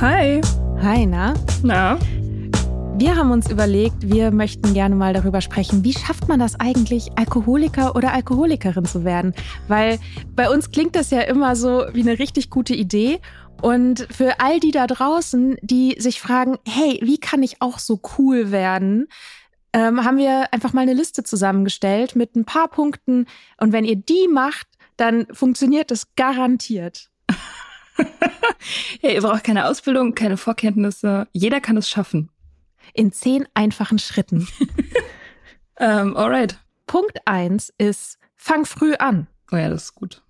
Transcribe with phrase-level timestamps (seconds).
[0.00, 0.40] Hi.
[0.80, 1.34] Hi, na?
[1.64, 1.98] Na?
[2.98, 7.10] Wir haben uns überlegt, wir möchten gerne mal darüber sprechen, wie schafft man das eigentlich,
[7.16, 9.34] Alkoholiker oder Alkoholikerin zu werden?
[9.66, 9.98] Weil
[10.36, 13.18] bei uns klingt das ja immer so wie eine richtig gute Idee.
[13.60, 18.00] Und für all die da draußen, die sich fragen, hey, wie kann ich auch so
[18.18, 19.08] cool werden,
[19.72, 23.26] ähm, haben wir einfach mal eine Liste zusammengestellt mit ein paar Punkten.
[23.60, 27.07] Und wenn ihr die macht, dann funktioniert das garantiert.
[29.00, 31.28] Hey, ihr braucht keine Ausbildung, keine Vorkenntnisse.
[31.32, 32.30] Jeder kann es schaffen.
[32.92, 34.48] In zehn einfachen Schritten.
[35.78, 36.58] Ähm, alright.
[36.86, 39.28] Punkt eins ist, fang früh an.
[39.52, 40.22] Oh ja, das ist gut.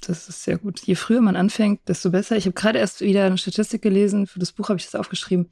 [0.00, 0.80] Das ist sehr gut.
[0.80, 2.36] Je früher man anfängt, desto besser.
[2.36, 4.26] Ich habe gerade erst wieder eine Statistik gelesen.
[4.26, 5.50] Für das Buch habe ich das aufgeschrieben.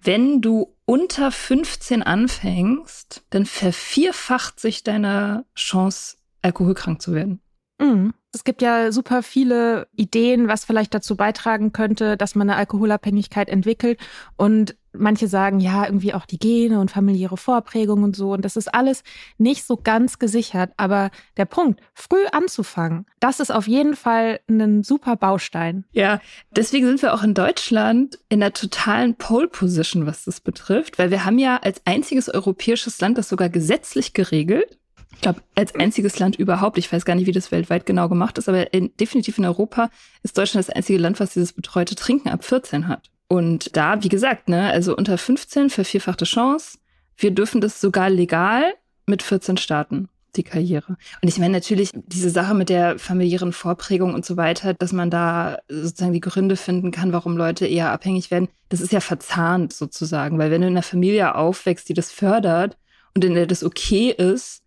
[0.00, 7.40] Wenn du unter 15 anfängst, dann vervierfacht sich deine Chance, alkoholkrank zu werden.
[7.78, 8.14] Mhm.
[8.32, 13.48] Es gibt ja super viele Ideen, was vielleicht dazu beitragen könnte, dass man eine Alkoholabhängigkeit
[13.48, 13.98] entwickelt.
[14.36, 18.32] Und manche sagen, ja, irgendwie auch die Gene und familiäre Vorprägung und so.
[18.32, 19.02] Und das ist alles
[19.38, 20.72] nicht so ganz gesichert.
[20.76, 25.84] Aber der Punkt, früh anzufangen, das ist auf jeden Fall ein super Baustein.
[25.92, 30.98] Ja, deswegen sind wir auch in Deutschland in der totalen Pole Position, was das betrifft,
[30.98, 34.77] weil wir haben ja als einziges europäisches Land das sogar gesetzlich geregelt.
[35.18, 38.38] Ich glaube, als einziges Land überhaupt, ich weiß gar nicht, wie das weltweit genau gemacht
[38.38, 39.90] ist, aber in, definitiv in Europa
[40.22, 43.10] ist Deutschland das einzige Land, was dieses betreute Trinken ab 14 hat.
[43.26, 46.78] Und da, wie gesagt, ne, also unter 15 vervierfachte Chance.
[47.16, 48.74] Wir dürfen das sogar legal
[49.06, 50.96] mit 14 starten, die Karriere.
[51.20, 55.10] Und ich meine natürlich diese Sache mit der familiären Vorprägung und so weiter, dass man
[55.10, 58.46] da sozusagen die Gründe finden kann, warum Leute eher abhängig werden.
[58.68, 62.78] Das ist ja verzahnt sozusagen, weil wenn du in einer Familie aufwächst, die das fördert
[63.16, 64.62] und in der das okay ist,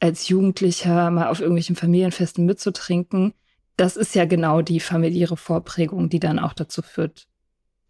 [0.00, 3.32] als Jugendlicher mal auf irgendwelchen Familienfesten mitzutrinken,
[3.76, 7.26] das ist ja genau die familiäre Vorprägung, die dann auch dazu führt,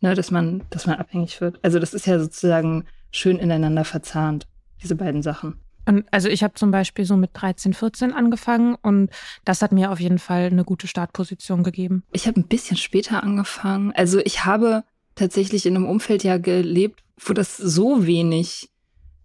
[0.00, 1.58] ne, dass man, dass man abhängig wird.
[1.62, 4.46] Also das ist ja sozusagen schön ineinander verzahnt,
[4.82, 5.60] diese beiden Sachen.
[5.88, 9.10] Und also ich habe zum Beispiel so mit 13, 14 angefangen und
[9.44, 12.02] das hat mir auf jeden Fall eine gute Startposition gegeben.
[12.12, 13.92] Ich habe ein bisschen später angefangen.
[13.92, 14.82] Also ich habe
[15.14, 18.68] tatsächlich in einem Umfeld ja gelebt, wo das so wenig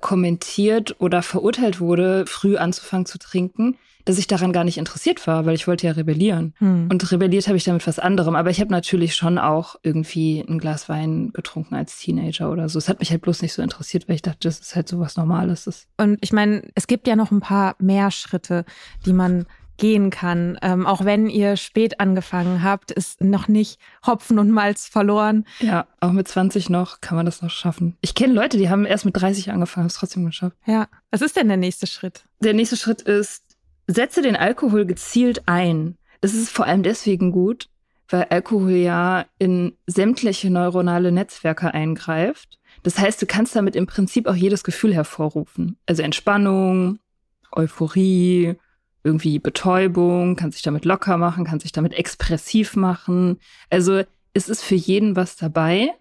[0.02, 5.46] kommentiert oder verurteilt wurde, früh anzufangen zu trinken, dass ich daran gar nicht interessiert war,
[5.46, 6.54] weil ich wollte ja rebellieren.
[6.58, 6.90] Hm.
[6.92, 8.36] Und rebelliert habe ich damit was anderem.
[8.36, 12.80] Aber ich habe natürlich schon auch irgendwie ein Glas Wein getrunken als Teenager oder so.
[12.80, 15.00] Es hat mich halt bloß nicht so interessiert, weil ich dachte, das ist halt so
[15.00, 15.88] was Normales.
[15.98, 18.66] Und ich meine, es gibt ja noch ein paar mehr Schritte,
[19.06, 19.46] die man
[19.82, 20.60] gehen kann.
[20.62, 25.44] Ähm, auch wenn ihr spät angefangen habt, ist noch nicht Hopfen und Malz verloren.
[25.60, 27.98] Ja, auch mit 20 noch kann man das noch schaffen.
[28.00, 30.56] Ich kenne Leute, die haben erst mit 30 angefangen, haben es trotzdem geschafft.
[30.68, 30.88] Ja.
[31.10, 32.26] Was ist denn der nächste Schritt?
[32.42, 33.44] Der nächste Schritt ist,
[33.88, 35.98] setze den Alkohol gezielt ein.
[36.22, 37.68] Das ist vor allem deswegen gut,
[38.08, 42.60] weil Alkohol ja in sämtliche neuronale Netzwerke eingreift.
[42.84, 45.78] Das heißt, du kannst damit im Prinzip auch jedes Gefühl hervorrufen.
[45.88, 47.00] Also Entspannung,
[47.52, 48.58] Euphorie,
[49.04, 53.40] irgendwie Betäubung, kann sich damit locker machen, kann sich damit expressiv machen.
[53.70, 54.04] Also
[54.34, 55.92] es ist für jeden was dabei.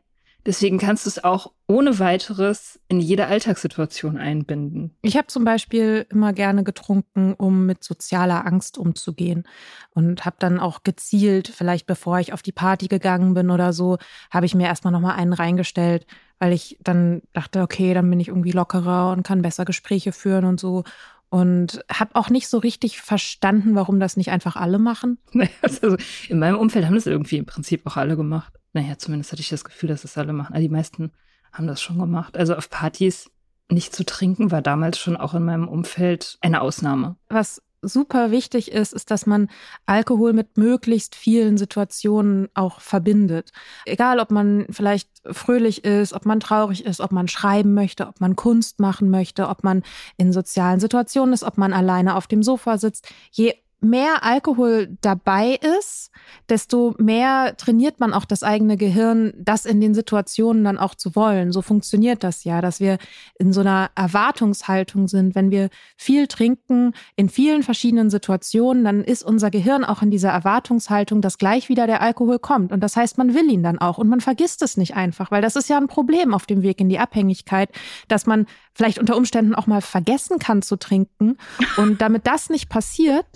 [0.46, 4.96] Deswegen kannst du es auch ohne weiteres in jede Alltagssituation einbinden.
[5.02, 9.44] Ich habe zum Beispiel immer gerne getrunken, um mit sozialer Angst umzugehen.
[9.90, 13.98] Und habe dann auch gezielt, vielleicht bevor ich auf die Party gegangen bin oder so,
[14.30, 16.06] habe ich mir erstmal nochmal einen reingestellt,
[16.38, 20.46] weil ich dann dachte, okay, dann bin ich irgendwie lockerer und kann besser Gespräche führen
[20.46, 20.84] und so
[21.30, 25.18] und habe auch nicht so richtig verstanden, warum das nicht einfach alle machen.
[25.62, 25.96] Also
[26.28, 28.52] in meinem Umfeld haben das irgendwie im Prinzip auch alle gemacht.
[28.72, 30.54] Naja, zumindest hatte ich das Gefühl, dass das alle machen.
[30.54, 31.12] Also die meisten
[31.52, 32.36] haben das schon gemacht.
[32.36, 33.30] Also auf Partys
[33.70, 37.16] nicht zu trinken war damals schon auch in meinem Umfeld eine Ausnahme.
[37.28, 39.48] Was super wichtig ist, ist, dass man
[39.86, 43.50] Alkohol mit möglichst vielen Situationen auch verbindet.
[43.86, 48.20] Egal, ob man vielleicht fröhlich ist, ob man traurig ist, ob man schreiben möchte, ob
[48.20, 49.82] man Kunst machen möchte, ob man
[50.16, 53.08] in sozialen Situationen ist, ob man alleine auf dem Sofa sitzt.
[53.30, 56.10] Je mehr Alkohol dabei ist,
[56.48, 61.14] desto mehr trainiert man auch das eigene Gehirn, das in den Situationen dann auch zu
[61.16, 61.52] wollen.
[61.52, 62.98] So funktioniert das ja, dass wir
[63.38, 65.34] in so einer Erwartungshaltung sind.
[65.34, 70.30] Wenn wir viel trinken in vielen verschiedenen Situationen, dann ist unser Gehirn auch in dieser
[70.30, 72.72] Erwartungshaltung, dass gleich wieder der Alkohol kommt.
[72.72, 75.42] Und das heißt, man will ihn dann auch und man vergisst es nicht einfach, weil
[75.42, 77.70] das ist ja ein Problem auf dem Weg in die Abhängigkeit,
[78.08, 81.36] dass man vielleicht unter Umständen auch mal vergessen kann zu trinken.
[81.76, 83.26] Und damit das nicht passiert,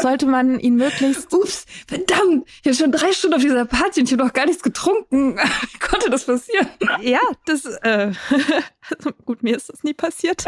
[0.00, 1.32] sollte man ihn möglichst.
[1.32, 4.46] Ups, verdammt, ich bin schon drei Stunden auf dieser Party und ich habe noch gar
[4.46, 5.36] nichts getrunken.
[5.72, 6.68] Wie konnte das passieren?
[7.00, 8.12] Ja, das, äh,
[9.24, 10.44] gut, mir ist das nie passiert.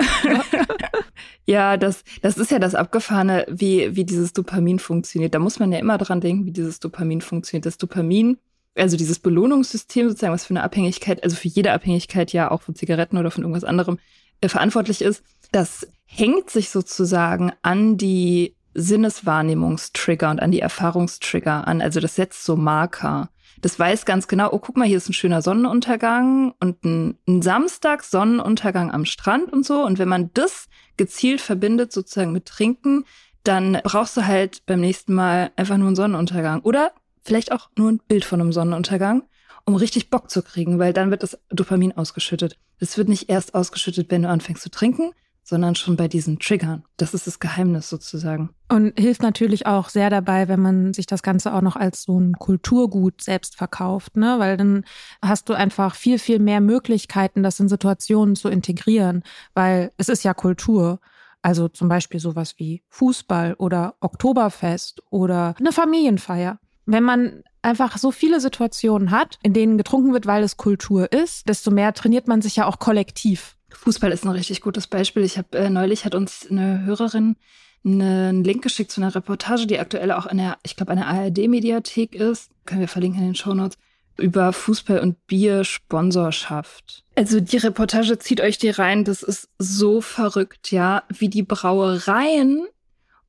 [1.46, 5.34] ja, das, das ist ja das Abgefahrene, wie, wie dieses Dopamin funktioniert.
[5.34, 7.66] Da muss man ja immer dran denken, wie dieses Dopamin funktioniert.
[7.66, 8.38] Das Dopamin,
[8.76, 12.74] also dieses Belohnungssystem sozusagen, was für eine Abhängigkeit, also für jede Abhängigkeit ja auch von
[12.74, 13.98] Zigaretten oder von irgendwas anderem
[14.40, 15.22] äh, verantwortlich ist,
[15.52, 21.82] das hängt sich sozusagen an die Sinneswahrnehmungstrigger und an die Erfahrungstrigger an.
[21.82, 23.30] Also das setzt so Marker.
[23.60, 27.42] Das weiß ganz genau, oh, guck mal, hier ist ein schöner Sonnenuntergang und ein, ein
[27.42, 29.84] Samstag Sonnenuntergang am Strand und so.
[29.84, 33.04] Und wenn man das gezielt verbindet sozusagen mit Trinken,
[33.42, 36.60] dann brauchst du halt beim nächsten Mal einfach nur einen Sonnenuntergang.
[36.62, 39.24] Oder vielleicht auch nur ein Bild von einem Sonnenuntergang,
[39.64, 42.58] um richtig Bock zu kriegen, weil dann wird das Dopamin ausgeschüttet.
[42.78, 45.12] Es wird nicht erst ausgeschüttet, wenn du anfängst zu trinken,
[45.44, 46.84] sondern schon bei diesen Triggern.
[46.96, 48.50] Das ist das Geheimnis sozusagen.
[48.68, 52.18] Und hilft natürlich auch sehr dabei, wenn man sich das Ganze auch noch als so
[52.18, 54.36] ein Kulturgut selbst verkauft, ne?
[54.38, 54.84] Weil dann
[55.22, 60.24] hast du einfach viel, viel mehr Möglichkeiten, das in Situationen zu integrieren, weil es ist
[60.24, 60.98] ja Kultur.
[61.42, 66.58] Also zum Beispiel sowas wie Fußball oder Oktoberfest oder eine Familienfeier.
[66.86, 71.48] Wenn man einfach so viele Situationen hat, in denen getrunken wird, weil es Kultur ist,
[71.48, 73.56] desto mehr trainiert man sich ja auch kollektiv.
[73.74, 75.22] Fußball ist ein richtig gutes Beispiel.
[75.22, 77.36] Ich habe äh, neulich hat uns eine Hörerin
[77.84, 82.14] einen Link geschickt zu einer Reportage, die aktuell auch in der, ich glaube, einer ARD-Mediathek
[82.14, 82.50] ist.
[82.64, 83.76] Können wir verlinken in den Shownotes
[84.16, 87.04] über Fußball und Bier-Sponsorschaft.
[87.16, 89.04] Also die Reportage zieht euch die rein.
[89.04, 92.66] Das ist so verrückt, ja, wie die Brauereien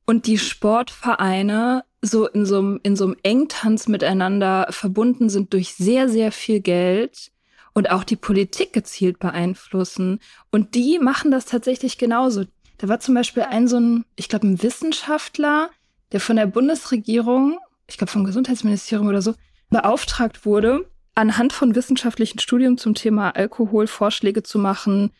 [0.06, 5.74] und die Sportvereine so in so einem, in so einem Engtanz miteinander verbunden sind durch
[5.74, 7.32] sehr, sehr viel Geld
[7.76, 10.20] und auch die Politik gezielt beeinflussen.
[10.50, 12.44] Und die machen das tatsächlich genauso.
[12.78, 15.68] Da war zum Beispiel ein so ein, ich glaube, ein Wissenschaftler,
[16.10, 19.34] der von der Bundesregierung, ich glaube vom Gesundheitsministerium oder so,
[19.68, 25.10] beauftragt wurde, anhand von wissenschaftlichen Studien zum Thema Alkohol Vorschläge zu machen,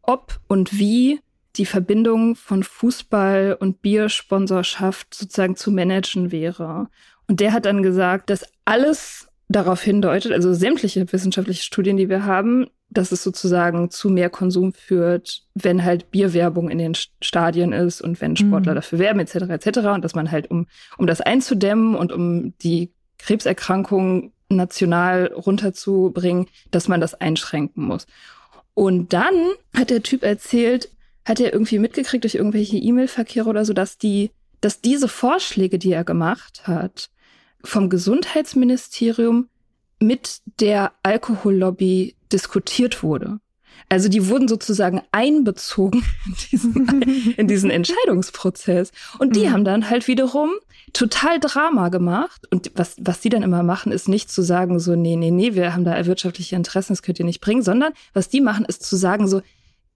[0.00, 1.18] ob und wie
[1.56, 6.90] die Verbindung von Fußball und Biersponsorschaft sozusagen zu managen wäre.
[7.26, 12.24] Und der hat dann gesagt, dass alles darauf hindeutet, also sämtliche wissenschaftliche Studien, die wir
[12.26, 18.00] haben, dass es sozusagen zu mehr Konsum führt, wenn halt Bierwerbung in den Stadien ist
[18.00, 18.76] und wenn Sportler mhm.
[18.76, 19.78] dafür werben, etc., etc.
[19.88, 20.66] Und dass man halt, um,
[20.98, 28.06] um das einzudämmen und um die Krebserkrankung national runterzubringen, dass man das einschränken muss.
[28.74, 29.34] Und dann
[29.74, 30.90] hat der Typ erzählt,
[31.24, 35.92] hat er irgendwie mitgekriegt durch irgendwelche E-Mail-Verkehre oder so, dass die, dass diese Vorschläge, die
[35.92, 37.10] er gemacht hat,
[37.64, 39.48] vom Gesundheitsministerium
[40.00, 43.40] mit der Alkohollobby diskutiert wurde.
[43.88, 47.02] Also die wurden sozusagen einbezogen in diesen,
[47.36, 48.92] in diesen Entscheidungsprozess.
[49.18, 49.52] Und die mhm.
[49.52, 50.50] haben dann halt wiederum
[50.92, 52.46] total Drama gemacht.
[52.50, 55.54] Und was, was die dann immer machen, ist nicht zu sagen, so, nee, nee, nee,
[55.54, 58.82] wir haben da wirtschaftliche Interessen, das könnt ihr nicht bringen, sondern was die machen, ist
[58.82, 59.42] zu sagen, so,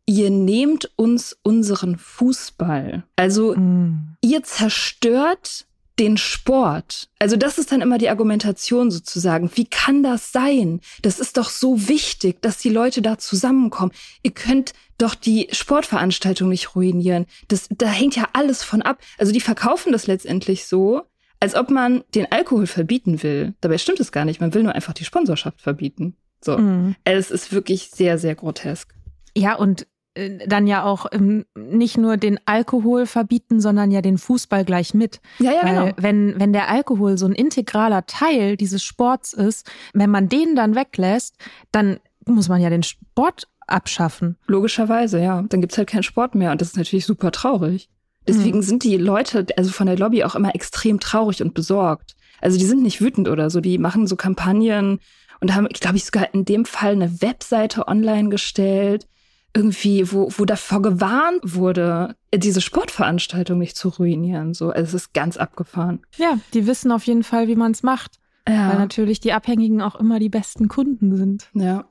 [0.06, 3.04] ihr nehmt uns unseren Fußball.
[3.16, 4.16] Also mhm.
[4.20, 5.66] ihr zerstört
[5.98, 7.08] den Sport.
[7.18, 9.50] Also das ist dann immer die Argumentation sozusagen.
[9.54, 10.80] Wie kann das sein?
[11.02, 13.92] Das ist doch so wichtig, dass die Leute da zusammenkommen.
[14.22, 17.26] Ihr könnt doch die Sportveranstaltung nicht ruinieren.
[17.48, 19.00] Das, da hängt ja alles von ab.
[19.18, 21.02] Also die verkaufen das letztendlich so,
[21.40, 23.54] als ob man den Alkohol verbieten will.
[23.60, 24.40] Dabei stimmt es gar nicht.
[24.40, 26.16] Man will nur einfach die Sponsorschaft verbieten.
[26.40, 26.56] So.
[26.56, 26.96] Mhm.
[27.04, 28.94] Es ist wirklich sehr, sehr grotesk.
[29.36, 34.64] Ja, und dann ja auch ähm, nicht nur den Alkohol verbieten, sondern ja den Fußball
[34.64, 35.20] gleich mit.
[35.38, 35.96] Ja, ja, Weil genau.
[35.96, 40.74] Wenn, wenn der Alkohol so ein integraler Teil dieses Sports ist, wenn man den dann
[40.74, 41.36] weglässt,
[41.70, 44.36] dann muss man ja den Sport abschaffen.
[44.46, 45.42] Logischerweise, ja.
[45.48, 47.88] Dann gibt's halt keinen Sport mehr und das ist natürlich super traurig.
[48.28, 48.62] Deswegen mhm.
[48.62, 52.16] sind die Leute, also von der Lobby auch immer extrem traurig und besorgt.
[52.40, 55.00] Also die sind nicht wütend oder so, die machen so Kampagnen
[55.40, 59.06] und haben, glaube ich, sogar in dem Fall eine Webseite online gestellt
[59.54, 64.54] irgendwie, wo, wo davor gewarnt wurde, diese Sportveranstaltung nicht zu ruinieren.
[64.54, 66.00] So, also es ist ganz abgefahren.
[66.16, 68.18] Ja, die wissen auf jeden Fall, wie man es macht.
[68.48, 68.70] Ja.
[68.70, 71.48] Weil natürlich die Abhängigen auch immer die besten Kunden sind.
[71.54, 71.84] Ja.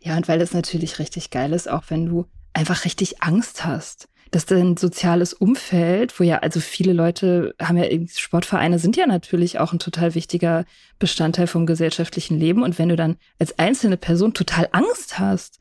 [0.00, 4.08] Ja, und weil das natürlich richtig geil ist, auch wenn du einfach richtig Angst hast,
[4.30, 9.58] dass dein soziales Umfeld, wo ja, also viele Leute haben ja, Sportvereine sind ja natürlich
[9.58, 10.64] auch ein total wichtiger
[10.98, 12.62] Bestandteil vom gesellschaftlichen Leben.
[12.62, 15.58] Und wenn du dann als einzelne Person total Angst hast,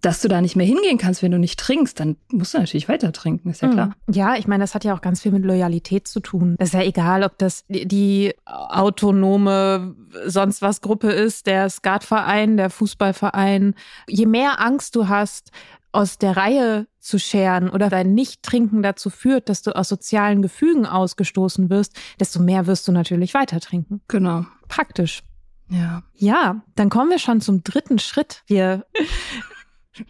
[0.00, 2.88] dass du da nicht mehr hingehen kannst, wenn du nicht trinkst, dann musst du natürlich
[2.88, 3.74] weiter trinken, ist ja hm.
[3.74, 3.96] klar.
[4.10, 6.56] Ja, ich meine, das hat ja auch ganz viel mit Loyalität zu tun.
[6.58, 9.94] Das ist ja egal, ob das die autonome
[10.26, 13.74] sonst was Gruppe ist, der Skatverein, der Fußballverein.
[14.08, 15.50] Je mehr Angst du hast,
[15.92, 20.86] aus der Reihe zu scheren oder dein Nicht-Trinken dazu führt, dass du aus sozialen Gefügen
[20.86, 24.00] ausgestoßen wirst, desto mehr wirst du natürlich weiter trinken.
[24.06, 24.46] Genau.
[24.68, 25.22] Praktisch.
[25.68, 26.02] Ja.
[26.14, 28.42] Ja, dann kommen wir schon zum dritten Schritt.
[28.46, 28.84] Wir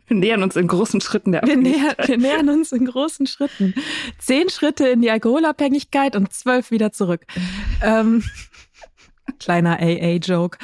[0.06, 1.98] wir nähern uns in großen Schritten der Abhängigkeit.
[1.98, 3.74] Wir, näher, wir nähern uns in großen Schritten.
[4.18, 7.26] Zehn Schritte in die Alkoholabhängigkeit und zwölf wieder zurück.
[7.82, 8.22] ähm,
[9.38, 10.58] kleiner AA-Joke.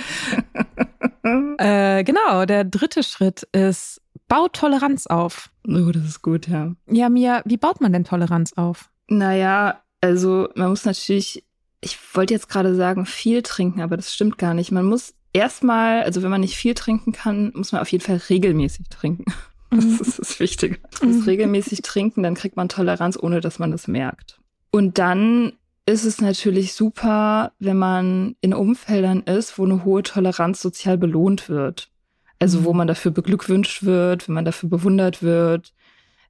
[1.59, 5.50] äh, genau, der dritte Schritt ist, bau Toleranz auf.
[5.66, 6.75] Oh, das ist gut, ja.
[6.88, 8.90] Ja, Mia, wie baut man denn Toleranz auf?
[9.09, 11.45] Naja, also man muss natürlich,
[11.80, 14.73] ich wollte jetzt gerade sagen, viel trinken, aber das stimmt gar nicht.
[14.73, 18.21] Man muss erstmal, also wenn man nicht viel trinken kann, muss man auf jeden Fall
[18.28, 19.25] regelmäßig trinken.
[19.69, 19.99] Das mhm.
[20.00, 20.78] ist das Wichtige.
[21.00, 21.28] Man muss mhm.
[21.28, 24.38] regelmäßig trinken, dann kriegt man Toleranz, ohne dass man das merkt.
[24.71, 25.55] Und dann
[25.87, 31.49] ist es natürlich super, wenn man in Umfeldern ist, wo eine hohe Toleranz sozial belohnt
[31.49, 31.90] wird.
[32.38, 32.78] Also wo mhm.
[32.78, 35.75] man dafür beglückwünscht wird, wenn man dafür bewundert wird.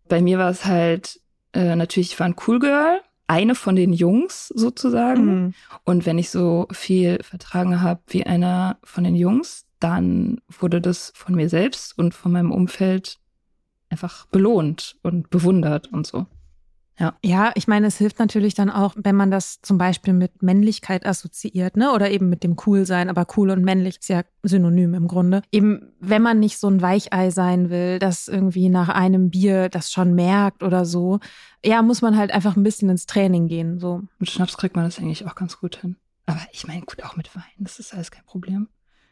[0.08, 1.20] Bei mir war es halt
[1.52, 5.25] äh, natürlich, ich war ein Cool Girl eine von den Jungs sozusagen.
[5.25, 5.54] Mhm.
[5.85, 11.12] Und wenn ich so viel vertragen habe wie einer von den Jungs, dann wurde das
[11.14, 13.18] von mir selbst und von meinem Umfeld
[13.88, 16.26] einfach belohnt und bewundert und so.
[16.98, 17.14] Ja.
[17.22, 21.04] ja, ich meine, es hilft natürlich dann auch, wenn man das zum Beispiel mit Männlichkeit
[21.04, 21.92] assoziiert, ne?
[21.92, 25.42] Oder eben mit dem Coolsein, aber cool und männlich ist ja synonym im Grunde.
[25.52, 29.92] Eben, wenn man nicht so ein Weichei sein will, das irgendwie nach einem Bier das
[29.92, 31.20] schon merkt oder so,
[31.62, 33.78] ja, muss man halt einfach ein bisschen ins Training gehen.
[33.78, 34.02] So.
[34.18, 35.96] Mit Schnaps kriegt man das eigentlich auch ganz gut hin.
[36.24, 38.68] Aber ich meine, gut, auch mit Wein, das ist alles kein Problem.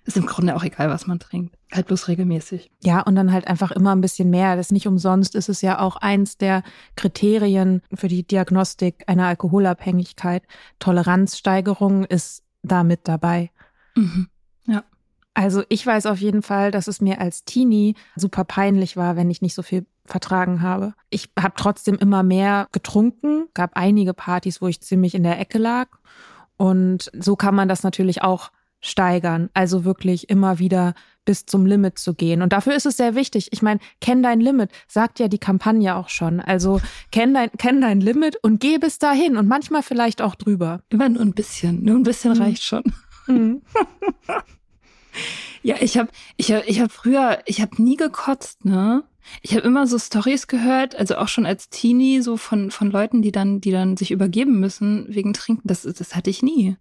[0.06, 1.56] Ist im Grunde auch egal, was man trinkt.
[1.72, 2.70] Halt bloß regelmäßig.
[2.82, 4.54] Ja, und dann halt einfach immer ein bisschen mehr.
[4.54, 6.62] Das ist nicht umsonst ist es ja auch eins der
[6.94, 10.42] Kriterien für die Diagnostik einer Alkoholabhängigkeit.
[10.78, 13.50] Toleranzsteigerung ist da mit dabei.
[13.94, 14.28] Mhm.
[14.66, 14.84] Ja.
[15.32, 19.30] Also ich weiß auf jeden Fall, dass es mir als Teenie super peinlich war, wenn
[19.30, 20.94] ich nicht so viel vertragen habe.
[21.08, 25.58] Ich habe trotzdem immer mehr getrunken, gab einige Partys, wo ich ziemlich in der Ecke
[25.58, 25.88] lag.
[26.56, 28.50] Und so kann man das natürlich auch
[28.84, 29.50] steigern.
[29.54, 32.42] Also wirklich immer wieder bis zum Limit zu gehen.
[32.42, 33.48] Und dafür ist es sehr wichtig.
[33.52, 36.40] Ich meine, kenn dein Limit, sagt ja die Kampagne auch schon.
[36.40, 40.82] Also kenn dein, kenn dein Limit und geh bis dahin und manchmal vielleicht auch drüber.
[40.90, 41.82] Immer nur ein bisschen.
[41.82, 42.42] Nur ein bisschen mhm.
[42.42, 42.82] reicht schon.
[43.26, 43.62] Mhm.
[45.62, 49.04] ja, ich habe ich hab, ich hab früher, ich habe nie gekotzt, ne?
[49.40, 53.22] Ich habe immer so Stories gehört, also auch schon als Teenie, so von, von Leuten,
[53.22, 55.66] die dann, die dann sich übergeben müssen wegen Trinken.
[55.66, 56.76] Das, das hatte ich nie.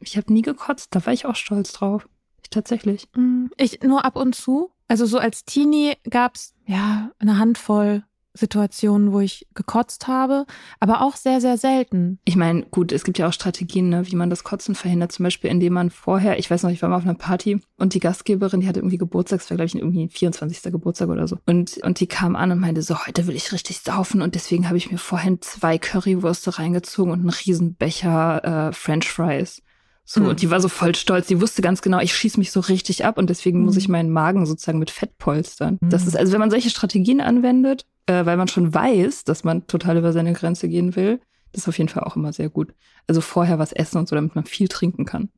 [0.00, 2.08] Ich habe nie gekotzt, da war ich auch stolz drauf.
[2.42, 3.08] Ich tatsächlich.
[3.16, 4.70] Mm, ich nur ab und zu.
[4.88, 8.04] Also so als Teenie gab's ja eine Handvoll
[8.36, 10.44] Situationen, wo ich gekotzt habe,
[10.80, 12.18] aber auch sehr, sehr selten.
[12.24, 15.12] Ich meine, gut, es gibt ja auch Strategien, ne, wie man das Kotzen verhindert.
[15.12, 17.94] Zum Beispiel, indem man vorher, ich weiß noch, ich war mal auf einer Party und
[17.94, 20.72] die Gastgeberin, die hatte irgendwie Geburtstag, das war, glaube ich, irgendwie ein 24.
[20.72, 21.38] Geburtstag oder so.
[21.46, 24.66] Und, und die kam an und meinte so, heute will ich richtig saufen und deswegen
[24.66, 29.62] habe ich mir vorhin zwei Currywürste reingezogen und einen Riesenbecher äh, French Fries.
[30.04, 30.28] So, mhm.
[30.28, 31.26] und die war so voll stolz.
[31.26, 33.64] Die wusste ganz genau, ich schieße mich so richtig ab und deswegen mhm.
[33.66, 35.78] muss ich meinen Magen sozusagen mit Fett polstern.
[35.80, 35.90] Mhm.
[35.90, 39.66] Das ist, also wenn man solche Strategien anwendet, äh, weil man schon weiß, dass man
[39.66, 41.20] total über seine Grenze gehen will,
[41.52, 42.74] das ist auf jeden Fall auch immer sehr gut.
[43.06, 45.30] Also vorher was essen und so, damit man viel trinken kann.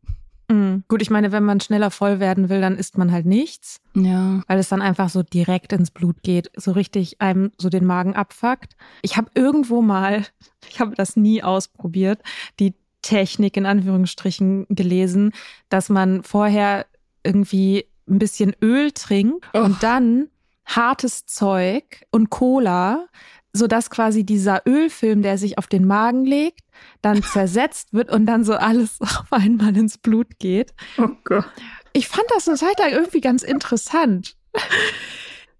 [0.49, 0.85] Mhm.
[0.89, 3.81] Gut, ich meine, wenn man schneller voll werden will, dann isst man halt nichts.
[3.95, 4.43] Ja.
[4.47, 8.15] Weil es dann einfach so direkt ins Blut geht, so richtig einem so den Magen
[8.15, 8.77] abfuckt.
[9.03, 10.25] Ich habe irgendwo mal,
[10.69, 12.23] ich habe das nie ausprobiert,
[12.61, 12.75] die
[13.07, 15.33] Technik in Anführungsstrichen gelesen,
[15.69, 16.87] dass man vorher
[17.23, 19.61] irgendwie ein bisschen Öl trinkt oh.
[19.61, 20.29] und dann
[20.65, 23.07] hartes Zeug und Cola,
[23.53, 26.63] sodass quasi dieser Ölfilm, der sich auf den Magen legt,
[27.01, 30.75] dann zersetzt wird und dann so alles auf einmal ins Blut geht.
[30.99, 31.47] Oh Gott.
[31.93, 34.37] Ich fand das eine Zeit lang irgendwie ganz interessant.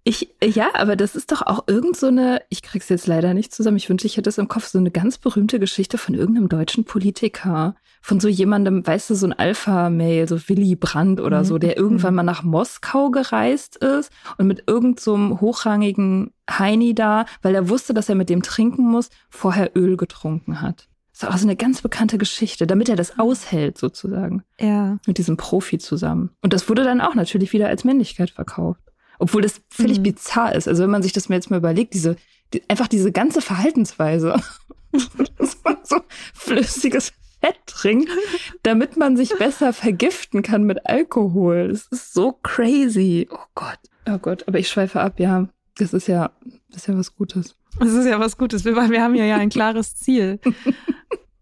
[0.07, 3.53] Ich, ja, aber das ist doch auch irgend so eine, ich krieg's jetzt leider nicht
[3.53, 6.47] zusammen, ich wünschte, ich hätte es im Kopf, so eine ganz berühmte Geschichte von irgendeinem
[6.47, 11.57] deutschen Politiker, von so jemandem, weißt du, so ein Alpha-Mail, so Willy Brandt oder so,
[11.57, 11.83] der mhm.
[11.83, 17.67] irgendwann mal nach Moskau gereist ist und mit irgendeinem so hochrangigen Heini da, weil er
[17.67, 20.87] wusste, dass er mit dem trinken muss, vorher Öl getrunken hat.
[21.11, 24.43] Das ist auch so eine ganz bekannte Geschichte, damit er das aushält, sozusagen.
[24.57, 24.99] Ja.
[25.05, 26.29] Mit diesem Profi zusammen.
[26.41, 28.79] Und das wurde dann auch natürlich wieder als Männlichkeit verkauft.
[29.19, 30.03] Obwohl das völlig mhm.
[30.03, 30.67] bizarr ist.
[30.67, 32.15] Also wenn man sich das mir jetzt mal überlegt, diese,
[32.53, 34.35] die, einfach diese ganze Verhaltensweise,
[35.37, 35.97] dass man so
[36.33, 38.09] flüssiges Fett trinkt,
[38.63, 41.69] damit man sich besser vergiften kann mit Alkohol.
[41.69, 43.27] Das ist so crazy.
[43.31, 43.79] Oh Gott.
[44.07, 44.47] Oh Gott.
[44.47, 45.47] Aber ich schweife ab, ja.
[45.77, 46.31] Das ist ja,
[46.69, 47.55] das ist ja was Gutes.
[47.79, 50.39] Das ist ja was Gutes, weil wir haben ja, ja ein klares Ziel.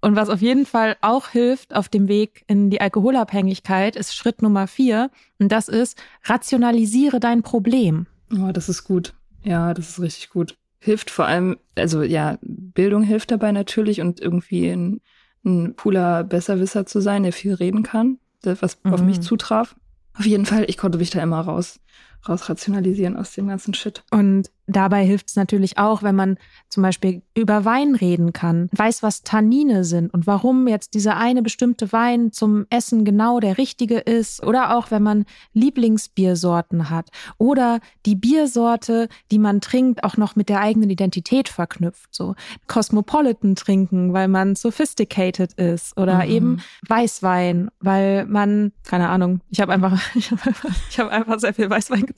[0.06, 4.44] Und was auf jeden Fall auch hilft auf dem Weg in die Alkoholabhängigkeit, ist Schritt
[4.44, 5.10] Nummer vier.
[5.40, 8.06] Und das ist, rationalisiere dein Problem.
[8.32, 9.16] Oh, das ist gut.
[9.42, 10.60] Ja, das ist richtig gut.
[10.78, 15.02] Hilft vor allem, also ja, Bildung hilft dabei natürlich und irgendwie ein,
[15.44, 18.94] ein cooler Besserwisser zu sein, der viel reden kann, was mhm.
[18.94, 19.76] auf mich zutraf.
[20.14, 21.80] Auf jeden Fall, ich konnte mich da immer raus,
[22.28, 24.04] rausrationalisieren aus dem ganzen Shit.
[24.12, 26.38] Und Dabei hilft es natürlich auch, wenn man
[26.70, 31.44] zum Beispiel über Wein reden kann, weiß, was Tannine sind und warum jetzt dieser eine
[31.44, 34.44] bestimmte Wein zum Essen genau der richtige ist.
[34.44, 40.50] Oder auch, wenn man Lieblingsbiersorten hat oder die Biersorte, die man trinkt, auch noch mit
[40.50, 42.10] der eigenen Identität verknüpft.
[42.10, 42.34] So
[42.66, 46.32] Cosmopolitan trinken, weil man sophisticated ist oder mhm.
[46.32, 51.54] eben Weißwein, weil man, keine Ahnung, ich habe einfach, ich habe einfach, hab einfach sehr
[51.54, 52.15] viel Weißwein getrunken.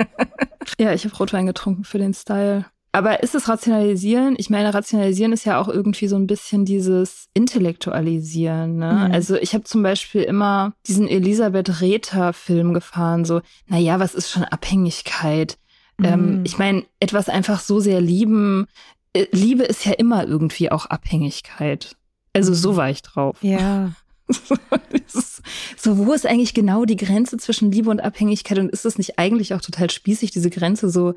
[0.78, 2.66] ja, ich habe Rotwein getrunken für den Style.
[2.92, 4.34] Aber ist es Rationalisieren?
[4.36, 8.78] Ich meine, Rationalisieren ist ja auch irgendwie so ein bisschen dieses Intellektualisieren.
[8.78, 9.06] Ne?
[9.06, 9.14] Mhm.
[9.14, 14.42] Also ich habe zum Beispiel immer diesen Elisabeth Rether-Film gefahren, so, naja, was ist schon
[14.42, 15.56] Abhängigkeit?
[16.02, 16.28] Ähm, mhm.
[16.34, 18.66] Ähm, ich meine, etwas einfach so sehr lieben,
[19.12, 21.96] äh, Liebe ist ja immer irgendwie auch Abhängigkeit.
[22.32, 23.36] Also so war ich drauf.
[23.42, 23.92] Ja.
[25.76, 28.58] so, wo ist eigentlich genau die Grenze zwischen Liebe und Abhängigkeit?
[28.58, 31.14] Und ist es nicht eigentlich auch total spießig, diese Grenze so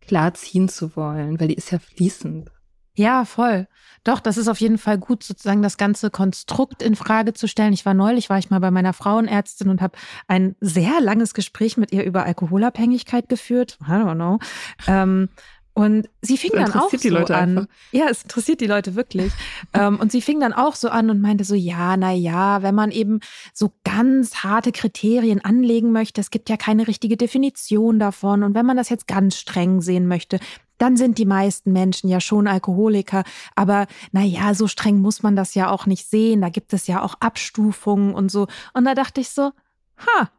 [0.00, 1.40] klar ziehen zu wollen?
[1.40, 2.50] Weil die ist ja fließend.
[2.96, 3.68] Ja, voll.
[4.04, 7.74] Doch, das ist auf jeden Fall gut, sozusagen das ganze Konstrukt in Frage zu stellen.
[7.74, 11.76] Ich war neulich, war ich mal bei meiner Frauenärztin und habe ein sehr langes Gespräch
[11.76, 13.78] mit ihr über Alkoholabhängigkeit geführt.
[13.82, 14.38] I don't know.
[14.86, 15.28] Ähm,
[15.76, 17.58] und sie fing dann auch so an.
[17.58, 17.66] Einfach.
[17.92, 19.30] Ja, es interessiert die Leute wirklich.
[19.74, 22.74] ähm, und sie fing dann auch so an und meinte so, ja, na ja, wenn
[22.74, 23.20] man eben
[23.52, 28.42] so ganz harte Kriterien anlegen möchte, es gibt ja keine richtige Definition davon.
[28.42, 30.40] Und wenn man das jetzt ganz streng sehen möchte,
[30.78, 33.22] dann sind die meisten Menschen ja schon Alkoholiker.
[33.54, 36.40] Aber na ja, so streng muss man das ja auch nicht sehen.
[36.40, 38.46] Da gibt es ja auch Abstufungen und so.
[38.72, 39.52] Und da dachte ich so,
[39.98, 40.30] ha,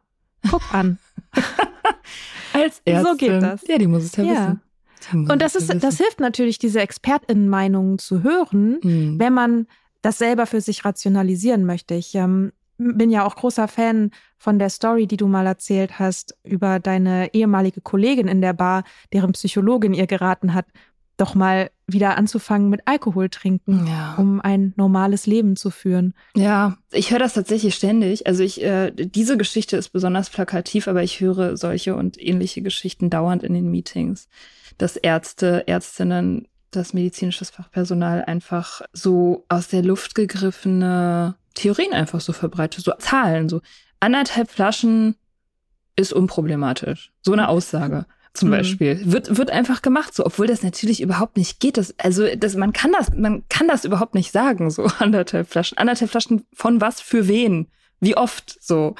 [0.50, 0.98] guck an.
[2.52, 3.04] Als Ärztin.
[3.04, 3.62] So geht das.
[3.68, 4.32] Ja, die muss es ja, ja.
[4.32, 4.62] wissen.
[5.12, 9.18] Und das ist, das hilft natürlich, diese ExpertInnen-Meinungen zu hören, mhm.
[9.18, 9.66] wenn man
[10.02, 11.94] das selber für sich rationalisieren möchte.
[11.94, 16.36] Ich ähm, bin ja auch großer Fan von der Story, die du mal erzählt hast
[16.44, 20.66] über deine ehemalige Kollegin in der Bar, deren Psychologin ihr geraten hat,
[21.16, 24.14] doch mal wieder anzufangen mit Alkohol trinken, ja.
[24.18, 26.14] um ein normales Leben zu führen.
[26.36, 28.26] Ja, ich höre das tatsächlich ständig.
[28.26, 33.10] Also ich, äh, diese Geschichte ist besonders plakativ, aber ich höre solche und ähnliche Geschichten
[33.10, 34.28] dauernd in den Meetings
[34.78, 42.32] dass Ärzte, Ärztinnen, das medizinisches Fachpersonal einfach so aus der Luft gegriffene Theorien einfach so
[42.32, 43.60] verbreitet, so Zahlen, so
[44.00, 45.16] anderthalb Flaschen
[45.96, 47.10] ist unproblematisch.
[47.22, 48.06] So eine Aussage
[48.38, 48.52] zum mhm.
[48.52, 49.00] Beispiel.
[49.04, 51.76] Wird, wird einfach gemacht, so, obwohl das natürlich überhaupt nicht geht.
[51.76, 55.78] Das, also, das, man kann das, man kann das überhaupt nicht sagen, so anderthalb Flaschen.
[55.78, 57.68] Anderthalb Flaschen von was für wen?
[58.00, 58.62] Wie oft?
[58.62, 58.94] So.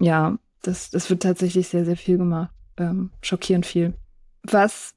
[0.00, 2.50] Ja, das, das wird tatsächlich sehr, sehr viel gemacht.
[2.76, 3.94] Ähm, schockierend viel.
[4.42, 4.94] Was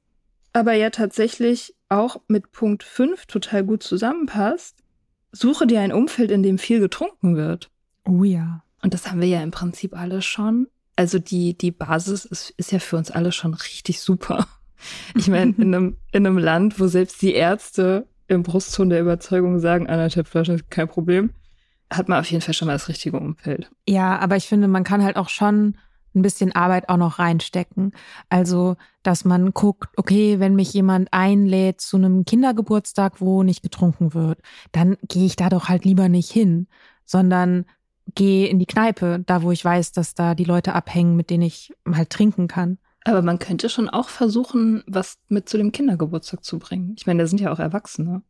[0.53, 4.77] aber ja tatsächlich auch mit Punkt 5 total gut zusammenpasst.
[5.31, 7.69] Suche dir ein Umfeld, in dem viel getrunken wird.
[8.05, 8.63] Oh ja.
[8.81, 10.67] Und das haben wir ja im Prinzip alle schon
[11.01, 14.47] also die, die Basis ist, ist ja für uns alle schon richtig super.
[15.15, 19.59] Ich meine, in einem, in einem Land, wo selbst die Ärzte im Brustton der Überzeugung
[19.59, 21.31] sagen, anderthalb Flaschen ist kein Problem,
[21.91, 23.71] hat man auf jeden Fall schon mal das richtige Umfeld.
[23.87, 25.75] Ja, aber ich finde, man kann halt auch schon
[26.13, 27.93] ein bisschen Arbeit auch noch reinstecken.
[28.29, 34.13] Also, dass man guckt, okay, wenn mich jemand einlädt zu einem Kindergeburtstag, wo nicht getrunken
[34.13, 34.39] wird,
[34.71, 36.67] dann gehe ich da doch halt lieber nicht hin,
[37.05, 37.65] sondern
[38.15, 41.43] gehe in die Kneipe, da wo ich weiß, dass da die Leute abhängen, mit denen
[41.43, 42.77] ich halt trinken kann.
[43.03, 46.95] Aber man könnte schon auch versuchen, was mit zu dem Kindergeburtstag zu bringen.
[46.97, 48.21] Ich meine, da sind ja auch Erwachsene.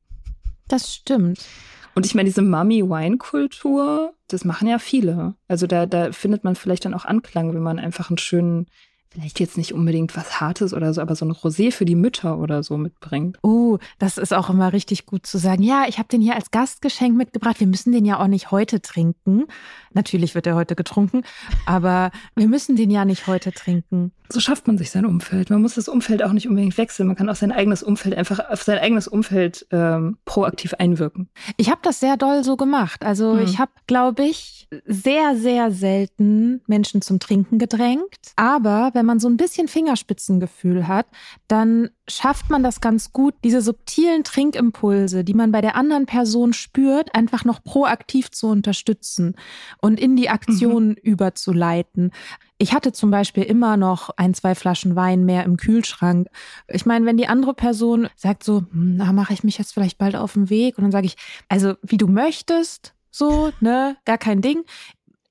[0.68, 1.46] Das stimmt.
[1.94, 5.36] Und ich meine, diese Mummy-Wine-Kultur, das machen ja viele.
[5.50, 8.68] Also da, da findet man vielleicht dann auch Anklang, wenn man einfach einen schönen
[9.12, 12.38] vielleicht jetzt nicht unbedingt was Hartes oder so, aber so ein Rosé für die Mütter
[12.38, 13.38] oder so mitbringt.
[13.44, 15.64] Oh, das ist auch immer richtig gut zu sagen.
[15.64, 17.60] Ja, ich habe den hier als Gastgeschenk mitgebracht.
[17.60, 19.46] Wir müssen den ja auch nicht heute trinken.
[19.94, 21.24] Natürlich wird er heute getrunken,
[21.66, 24.14] aber wir müssen den ja nicht heute trinken.
[24.32, 25.50] So schafft man sich sein Umfeld.
[25.50, 27.08] Man muss das Umfeld auch nicht unbedingt wechseln.
[27.08, 31.30] Man kann auch sein eigenes Umfeld einfach auf sein eigenes Umfeld ähm, proaktiv einwirken.
[31.58, 33.04] Ich habe das sehr doll so gemacht.
[33.04, 33.42] Also mhm.
[33.42, 38.32] ich habe, glaube ich, sehr, sehr selten Menschen zum Trinken gedrängt.
[38.38, 41.08] Aber wenn man so ein bisschen Fingerspitzengefühl hat,
[41.48, 46.54] dann schafft man das ganz gut, diese subtilen Trinkimpulse, die man bei der anderen Person
[46.54, 49.36] spürt, einfach noch proaktiv zu unterstützen
[49.82, 50.98] und in die Aktion mhm.
[51.02, 52.12] überzuleiten.
[52.58, 56.28] Ich hatte zum Beispiel immer noch ein, zwei Flaschen Wein mehr im Kühlschrank.
[56.68, 59.98] Ich meine, wenn die andere Person sagt so, hm, na, mache ich mich jetzt vielleicht
[59.98, 61.16] bald auf den Weg und dann sage ich,
[61.50, 64.64] also wie du möchtest, so, ne, gar kein Ding.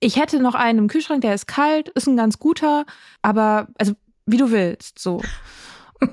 [0.00, 2.86] Ich hätte noch einen im Kühlschrank, der ist kalt, ist ein ganz guter,
[3.20, 3.92] aber also
[4.24, 5.22] wie du willst, so.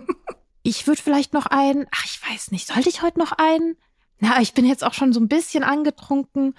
[0.63, 3.77] ich würde vielleicht noch einen, ach, ich weiß nicht, sollte ich heute noch einen?
[4.19, 6.53] Na, ich bin jetzt auch schon so ein bisschen angetrunken.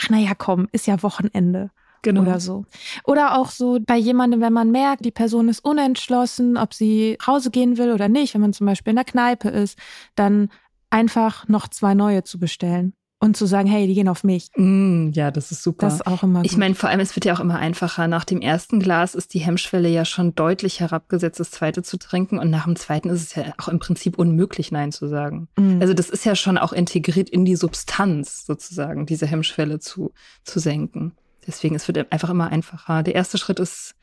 [0.00, 1.70] Ach, naja, komm, ist ja Wochenende.
[2.02, 2.22] Genau.
[2.22, 2.64] Oder so.
[3.04, 7.26] Oder auch so bei jemandem, wenn man merkt, die Person ist unentschlossen, ob sie nach
[7.26, 9.78] Hause gehen will oder nicht, wenn man zum Beispiel in der Kneipe ist,
[10.14, 10.48] dann
[10.88, 14.48] einfach noch zwei neue zu bestellen und zu sagen, hey, die gehen auf mich.
[14.56, 15.86] Mm, ja, das ist super.
[15.86, 16.50] Das ist auch immer gut.
[16.50, 18.08] Ich meine, vor allem, es wird ja auch immer einfacher.
[18.08, 22.38] Nach dem ersten Glas ist die Hemmschwelle ja schon deutlich herabgesetzt, das zweite zu trinken.
[22.38, 25.48] Und nach dem zweiten ist es ja auch im Prinzip unmöglich, Nein zu sagen.
[25.56, 25.82] Mm.
[25.82, 30.58] Also das ist ja schon auch integriert in die Substanz sozusagen, diese Hemmschwelle zu, zu
[30.58, 31.12] senken.
[31.46, 33.02] Deswegen, es wird einfach immer einfacher.
[33.02, 33.96] Der erste Schritt ist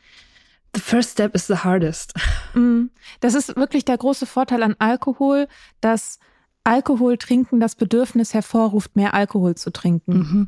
[0.75, 2.13] The first step is the hardest.
[2.53, 2.91] Mm.
[3.19, 5.47] Das ist wirklich der große Vorteil an Alkohol,
[5.81, 6.19] dass
[6.67, 10.17] Alkohol trinken das Bedürfnis hervorruft, mehr Alkohol zu trinken.
[10.17, 10.47] Mhm.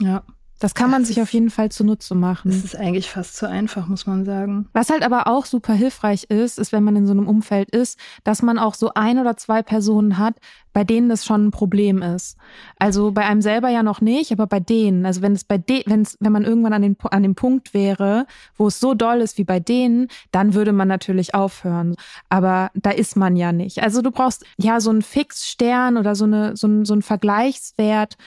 [0.00, 0.24] Ja.
[0.60, 2.50] Das kann man sich auf jeden Fall zunutze machen.
[2.50, 4.68] Das ist eigentlich fast zu einfach, muss man sagen.
[4.74, 7.98] Was halt aber auch super hilfreich ist, ist, wenn man in so einem Umfeld ist,
[8.24, 10.34] dass man auch so ein oder zwei Personen hat,
[10.74, 12.36] bei denen das schon ein Problem ist.
[12.78, 15.06] Also bei einem selber ja noch nicht, aber bei denen.
[15.06, 17.72] Also wenn es bei de wenn es, wenn man irgendwann an, den, an dem Punkt
[17.72, 21.96] wäre, wo es so doll ist wie bei denen, dann würde man natürlich aufhören.
[22.28, 23.82] Aber da ist man ja nicht.
[23.82, 28.18] Also du brauchst ja so einen Fixstern oder so eine so ein, so ein Vergleichswert,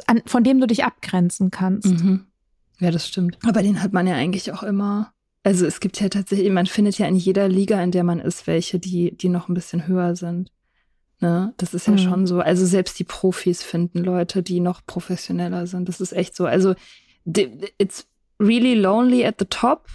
[0.00, 1.88] an, von dem du dich abgrenzen kannst.
[1.88, 2.26] Mhm.
[2.78, 3.38] Ja, das stimmt.
[3.46, 5.12] Aber den hat man ja eigentlich auch immer.
[5.42, 8.46] Also es gibt ja tatsächlich, man findet ja in jeder Liga, in der man ist,
[8.46, 10.50] welche, die, die noch ein bisschen höher sind.
[11.20, 11.54] Ne?
[11.56, 11.98] Das ist ja mhm.
[11.98, 12.40] schon so.
[12.40, 15.88] Also selbst die Profis finden Leute, die noch professioneller sind.
[15.88, 16.46] Das ist echt so.
[16.46, 16.74] Also
[17.78, 18.06] it's
[18.38, 19.86] really lonely at the top.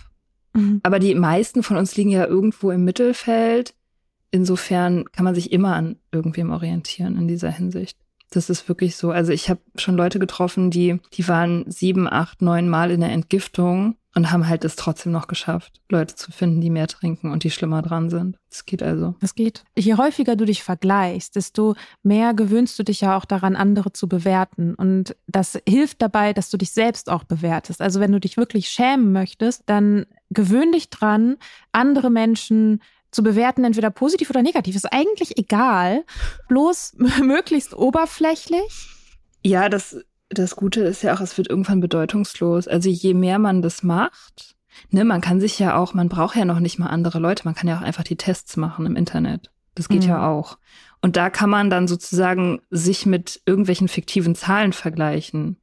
[0.54, 0.80] Mhm.
[0.84, 3.76] Aber die meisten von uns liegen ja irgendwo im Mittelfeld.
[4.32, 7.98] Insofern kann man sich immer an irgendwem orientieren in dieser Hinsicht.
[8.32, 9.12] Das ist wirklich so.
[9.12, 13.12] Also ich habe schon Leute getroffen, die, die waren sieben, acht, neun Mal in der
[13.12, 17.44] Entgiftung und haben halt es trotzdem noch geschafft, Leute zu finden, die mehr trinken und
[17.44, 18.38] die schlimmer dran sind.
[18.50, 19.16] Das geht also.
[19.22, 19.64] Das geht.
[19.78, 24.08] Je häufiger du dich vergleichst, desto mehr gewöhnst du dich ja auch daran, andere zu
[24.08, 24.76] bewerten.
[24.76, 27.82] Und das hilft dabei, dass du dich selbst auch bewertest.
[27.82, 31.38] Also wenn du dich wirklich schämen möchtest, dann gewöhn dich dran,
[31.72, 36.04] andere Menschen zu bewerten, entweder positiv oder negativ, ist eigentlich egal.
[36.48, 38.90] Bloß möglichst oberflächlich.
[39.44, 39.98] Ja, das,
[40.30, 42.68] das Gute ist ja auch, es wird irgendwann bedeutungslos.
[42.68, 44.56] Also je mehr man das macht,
[44.90, 47.56] ne, man kann sich ja auch, man braucht ja noch nicht mal andere Leute, man
[47.56, 49.52] kann ja auch einfach die Tests machen im Internet.
[49.76, 50.10] Das geht mhm.
[50.10, 50.58] ja auch.
[51.02, 55.58] Und da kann man dann sozusagen sich mit irgendwelchen fiktiven Zahlen vergleichen.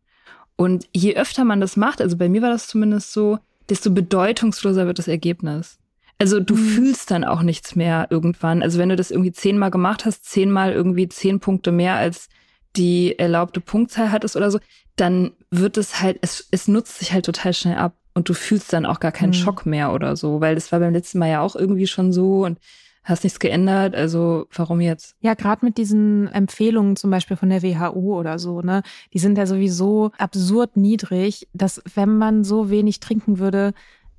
[0.56, 4.86] Und je öfter man das macht, also bei mir war das zumindest so, desto bedeutungsloser
[4.86, 5.78] wird das Ergebnis.
[6.18, 6.58] Also du mhm.
[6.58, 8.62] fühlst dann auch nichts mehr irgendwann.
[8.62, 12.28] Also wenn du das irgendwie zehnmal gemacht hast, zehnmal irgendwie zehn Punkte mehr als
[12.76, 14.58] die erlaubte Punktzahl hattest oder so,
[14.96, 18.72] dann wird es halt, es, es nutzt sich halt total schnell ab und du fühlst
[18.72, 19.34] dann auch gar keinen mhm.
[19.34, 22.44] Schock mehr oder so, weil das war beim letzten Mal ja auch irgendwie schon so
[22.44, 22.58] und
[23.04, 25.16] hast nichts geändert, also warum jetzt?
[25.20, 28.82] Ja, gerade mit diesen Empfehlungen zum Beispiel von der WHO oder so, ne,
[29.14, 33.72] die sind ja sowieso absurd niedrig, dass wenn man so wenig trinken würde,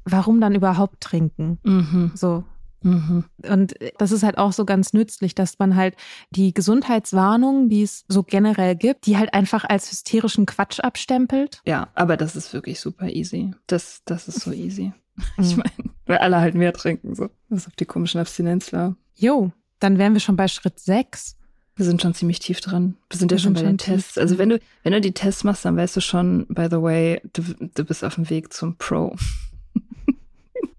[0.06, 1.60] warum dann überhaupt trinken?
[1.64, 2.12] Mhm.
[2.16, 2.44] So.
[2.82, 3.26] Mhm.
[3.48, 5.96] Und das ist halt auch so ganz nützlich, dass man halt
[6.30, 11.62] die Gesundheitswarnungen, die es so generell gibt, die halt einfach als hysterischen Quatsch abstempelt.
[11.66, 13.52] Ja, aber das ist wirklich super easy.
[13.68, 14.94] Das, das ist so easy.
[15.38, 15.74] Ich meine,
[16.06, 17.30] weil alle halt mehr trinken, so.
[17.50, 18.96] Das ist auf die komischen Abstinenzler.
[19.16, 21.36] Jo, dann wären wir schon bei Schritt 6.
[21.76, 22.96] Wir sind schon ziemlich tief dran.
[23.10, 24.18] Wir sind wir ja schon bei den Tests.
[24.18, 27.22] Also wenn du, wenn du die Tests machst, dann weißt du schon, by the way,
[27.34, 27.42] du,
[27.74, 29.16] du bist auf dem Weg zum Pro.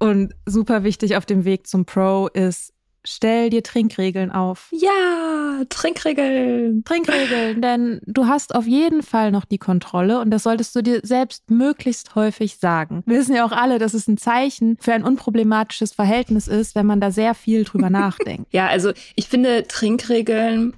[0.00, 2.72] Und super wichtig auf dem Weg zum Pro ist,
[3.04, 4.68] stell dir Trinkregeln auf.
[4.72, 6.84] Ja, Trinkregeln.
[6.84, 11.00] Trinkregeln, denn du hast auf jeden Fall noch die Kontrolle und das solltest du dir
[11.02, 13.02] selbst möglichst häufig sagen.
[13.06, 16.86] Wir wissen ja auch alle, dass es ein Zeichen für ein unproblematisches Verhältnis ist, wenn
[16.86, 18.52] man da sehr viel drüber nachdenkt.
[18.52, 20.74] ja, also ich finde Trinkregeln,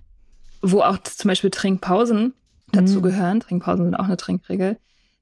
[0.63, 2.35] wo auch zum Beispiel Trinkpausen
[2.73, 3.03] dazu mhm.
[3.03, 4.79] gehören, Trinkpausen sind auch eine Trinkregel.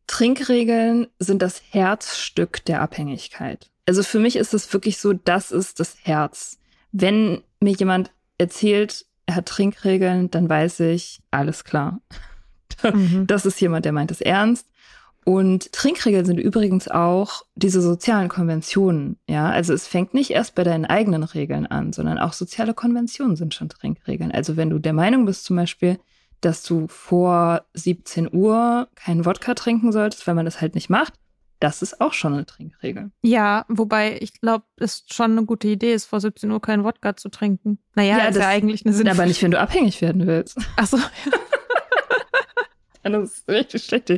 [0.07, 3.70] Trinkregeln sind das Herzstück der Abhängigkeit.
[3.87, 6.61] Also für mich ist es wirklich so, das ist das Herz
[6.93, 12.01] wenn mir jemand erzählt, er hat Trinkregeln, dann weiß ich, alles klar.
[12.83, 13.27] Mhm.
[13.27, 14.67] Das ist jemand, der meint es ernst.
[15.27, 19.19] Und Trinkregeln sind übrigens auch diese sozialen Konventionen.
[19.29, 23.37] Ja, also es fängt nicht erst bei deinen eigenen Regeln an, sondern auch soziale Konventionen
[23.37, 24.33] sind schon Trinkregeln.
[24.33, 25.99] Also wenn du der Meinung bist zum Beispiel,
[26.41, 31.13] dass du vor 17 Uhr keinen Wodka trinken solltest, weil man das halt nicht macht,
[31.61, 33.11] das ist auch schon eine Trinkregel.
[33.23, 37.17] Ja, wobei ich glaube, es schon eine gute Idee ist, vor 17 Uhr keinen Wodka
[37.17, 37.79] zu trinken.
[37.95, 39.09] Naja, ja, ist das, ja eigentlich eine Sinn.
[39.09, 40.59] Aber nicht, wenn du abhängig werden willst.
[40.77, 40.97] Ach so.
[40.97, 41.05] Ja.
[43.11, 44.11] das ist richtig schlecht.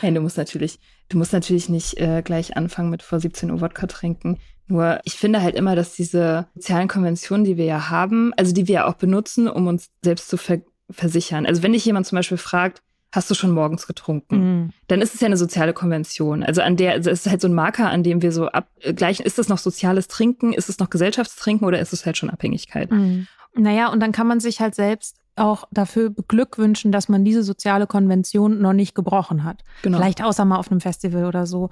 [0.00, 0.80] Hey, du musst natürlich,
[1.10, 4.38] du musst natürlich nicht äh, gleich anfangen mit vor 17 Uhr Wodka trinken.
[4.66, 8.66] Nur ich finde halt immer, dass diese sozialen Konventionen, die wir ja haben, also die
[8.66, 11.46] wir ja auch benutzen, um uns selbst zu ver versichern.
[11.46, 12.80] Also wenn dich jemand zum Beispiel fragt,
[13.16, 14.36] hast du schon morgens getrunken.
[14.36, 14.70] Mhm.
[14.88, 16.42] Dann ist es ja eine soziale Konvention.
[16.42, 19.24] Also an der, also es ist halt so ein Marker, an dem wir so abgleichen,
[19.24, 22.90] ist das noch soziales Trinken, ist es noch Gesellschaftstrinken oder ist es halt schon Abhängigkeit?
[22.90, 23.26] Mhm.
[23.54, 27.86] Naja, und dann kann man sich halt selbst auch dafür beglückwünschen, dass man diese soziale
[27.86, 29.64] Konvention noch nicht gebrochen hat.
[29.82, 29.98] Genau.
[29.98, 31.70] Vielleicht außer mal auf einem Festival oder so.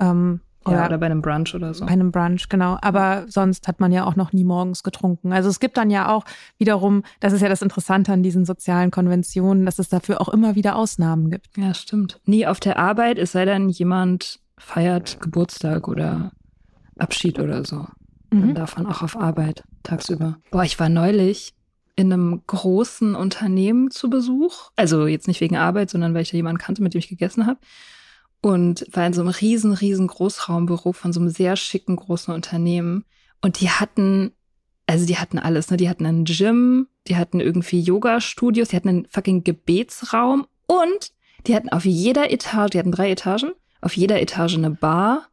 [0.00, 1.84] Ähm, oder, ja, oder bei einem Brunch oder so.
[1.86, 2.78] Bei einem Brunch, genau.
[2.82, 5.32] Aber sonst hat man ja auch noch nie morgens getrunken.
[5.32, 6.24] Also es gibt dann ja auch
[6.58, 10.54] wiederum, das ist ja das Interessante an diesen sozialen Konventionen, dass es dafür auch immer
[10.54, 11.48] wieder Ausnahmen gibt.
[11.56, 12.20] Ja, stimmt.
[12.26, 16.32] Nie auf der Arbeit, es sei denn, jemand feiert Geburtstag oder
[16.98, 17.86] Abschied oder so.
[18.30, 18.54] Mhm.
[18.54, 20.38] Dann man auch auf Arbeit tagsüber.
[20.50, 21.54] Boah, ich war neulich
[21.94, 24.70] in einem großen Unternehmen zu Besuch.
[24.76, 27.46] Also jetzt nicht wegen Arbeit, sondern weil ich da jemanden kannte, mit dem ich gegessen
[27.46, 27.58] habe
[28.46, 33.04] und war in so einem riesen, riesen Großraumbüro von so einem sehr schicken großen Unternehmen.
[33.42, 34.30] Und die hatten,
[34.86, 35.76] also die hatten alles, ne?
[35.76, 41.10] Die hatten ein Gym, die hatten irgendwie Yoga-Studios, die hatten einen fucking Gebetsraum und
[41.48, 45.26] die hatten auf jeder Etage, die hatten drei Etagen, auf jeder Etage eine Bar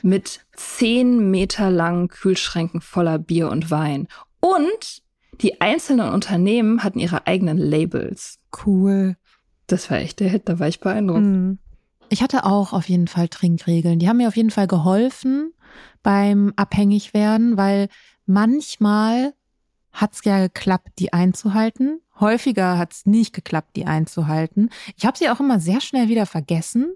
[0.00, 4.08] mit zehn Meter langen Kühlschränken voller Bier und Wein.
[4.40, 5.02] Und
[5.42, 8.38] die einzelnen Unternehmen hatten ihre eigenen Labels.
[8.64, 9.16] Cool.
[9.66, 11.20] Das war echt der Hit, da war ich beeindruckt.
[11.20, 11.58] Mhm.
[12.14, 13.98] Ich hatte auch auf jeden Fall Trinkregeln.
[13.98, 15.52] Die haben mir auf jeden Fall geholfen
[16.04, 17.88] beim Abhängigwerden, weil
[18.24, 19.34] manchmal
[19.90, 22.00] hat es ja geklappt, die einzuhalten.
[22.20, 24.70] Häufiger hat es nicht geklappt, die einzuhalten.
[24.96, 26.94] Ich habe sie auch immer sehr schnell wieder vergessen.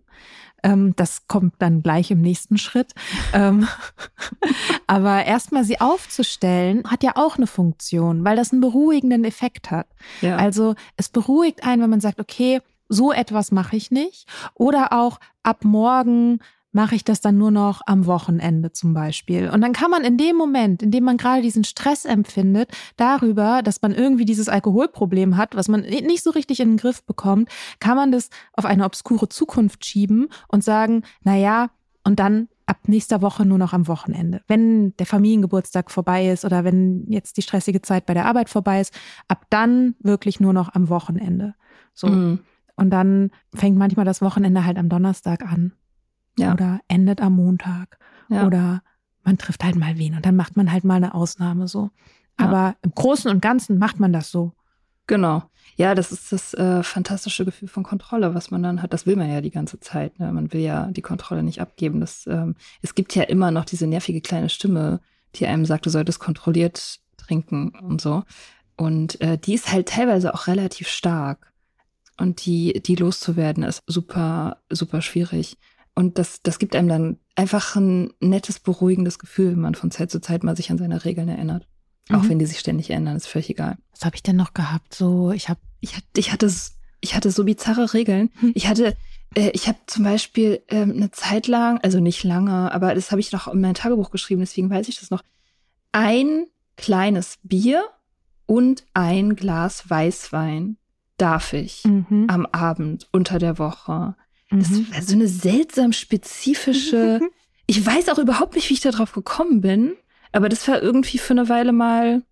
[0.62, 2.94] Ähm, das kommt dann gleich im nächsten Schritt.
[3.32, 3.66] Ähm,
[4.86, 9.88] aber erstmal sie aufzustellen, hat ja auch eine Funktion, weil das einen beruhigenden Effekt hat.
[10.20, 10.36] Ja.
[10.36, 14.28] Also es beruhigt einen, wenn man sagt, okay, so etwas mache ich nicht.
[14.54, 16.40] Oder auch ab morgen
[16.72, 19.50] mache ich das dann nur noch am Wochenende zum Beispiel.
[19.50, 23.62] Und dann kann man in dem Moment, in dem man gerade diesen Stress empfindet, darüber,
[23.62, 27.48] dass man irgendwie dieses Alkoholproblem hat, was man nicht so richtig in den Griff bekommt,
[27.80, 31.70] kann man das auf eine obskure Zukunft schieben und sagen, na ja,
[32.04, 34.42] und dann ab nächster Woche nur noch am Wochenende.
[34.46, 38.80] Wenn der Familiengeburtstag vorbei ist oder wenn jetzt die stressige Zeit bei der Arbeit vorbei
[38.80, 38.94] ist,
[39.26, 41.54] ab dann wirklich nur noch am Wochenende.
[41.94, 42.08] So.
[42.08, 42.40] Mhm.
[42.78, 45.72] Und dann fängt manchmal das Wochenende halt am Donnerstag an.
[46.38, 46.52] Ja.
[46.52, 47.98] Oder endet am Montag.
[48.28, 48.46] Ja.
[48.46, 48.82] Oder
[49.24, 51.90] man trifft halt mal wen und dann macht man halt mal eine Ausnahme so.
[52.36, 52.76] Aber ja.
[52.82, 54.52] im Großen und Ganzen macht man das so.
[55.08, 55.42] Genau.
[55.74, 58.92] Ja, das ist das äh, fantastische Gefühl von Kontrolle, was man dann hat.
[58.92, 60.20] Das will man ja die ganze Zeit.
[60.20, 60.32] Ne?
[60.32, 61.98] Man will ja die Kontrolle nicht abgeben.
[61.98, 65.00] Das, ähm, es gibt ja immer noch diese nervige kleine Stimme,
[65.34, 68.22] die einem sagt, du solltest kontrolliert trinken und so.
[68.76, 71.52] Und äh, die ist halt teilweise auch relativ stark.
[72.18, 75.56] Und die, die loszuwerden, ist super, super schwierig.
[75.94, 80.10] Und das, das gibt einem dann einfach ein nettes, beruhigendes Gefühl, wenn man von Zeit
[80.10, 81.66] zu Zeit mal sich an seine Regeln erinnert.
[82.08, 82.16] Mhm.
[82.16, 83.78] Auch wenn die sich ständig ändern, ist völlig egal.
[83.92, 84.94] Was habe ich denn noch gehabt?
[84.94, 86.50] So, ich habe, ich hatte, ich hatte,
[87.00, 88.30] ich hatte so bizarre Regeln.
[88.40, 88.52] Hm.
[88.54, 88.96] Ich hatte,
[89.34, 93.20] äh, ich habe zum Beispiel ähm, eine Zeit lang, also nicht lange, aber das habe
[93.20, 95.22] ich noch in mein Tagebuch geschrieben, deswegen weiß ich das noch.
[95.92, 97.84] Ein kleines Bier
[98.46, 100.76] und ein Glas Weißwein
[101.18, 102.26] darf ich mhm.
[102.28, 104.14] am Abend unter der Woche.
[104.50, 104.92] Das mhm.
[104.92, 107.20] war so eine seltsam spezifische.
[107.66, 109.94] ich weiß auch überhaupt nicht, wie ich darauf gekommen bin,
[110.32, 112.22] aber das war irgendwie für eine Weile mal,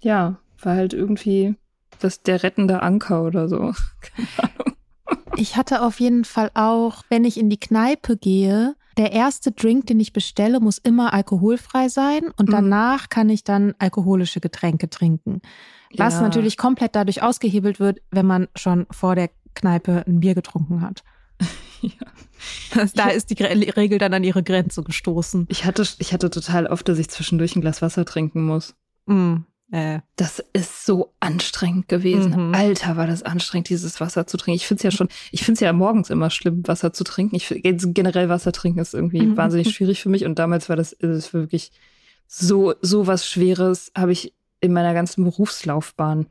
[0.00, 1.54] ja, war halt irgendwie
[1.98, 3.58] das der rettende Anker oder so.
[4.00, 4.76] Keine Ahnung.
[5.36, 9.86] Ich hatte auf jeden Fall auch, wenn ich in die Kneipe gehe, der erste Drink,
[9.86, 12.52] den ich bestelle, muss immer alkoholfrei sein und mhm.
[12.52, 15.40] danach kann ich dann alkoholische Getränke trinken.
[15.96, 16.22] Was ja.
[16.22, 21.02] natürlich komplett dadurch ausgehebelt wird, wenn man schon vor der Kneipe ein Bier getrunken hat.
[21.80, 22.88] ja.
[22.94, 25.46] Da ist die Regel dann an ihre Grenze gestoßen.
[25.48, 28.74] Ich hatte, ich hatte total oft, dass ich zwischendurch ein Glas Wasser trinken muss.
[29.06, 29.38] Mm.
[29.70, 30.00] Äh.
[30.16, 32.48] Das ist so anstrengend gewesen.
[32.48, 32.54] Mhm.
[32.54, 34.56] Alter, war das anstrengend, dieses Wasser zu trinken.
[34.56, 37.36] Ich finde es ja schon, ich finde es ja morgens immer schlimm, Wasser zu trinken.
[37.36, 39.36] Ich generell Wasser trinken ist irgendwie mhm.
[39.36, 40.24] wahnsinnig schwierig für mich.
[40.24, 41.72] Und damals war das, ist wirklich
[42.26, 46.26] so, so was Schweres, habe ich in meiner ganzen Berufslaufbahn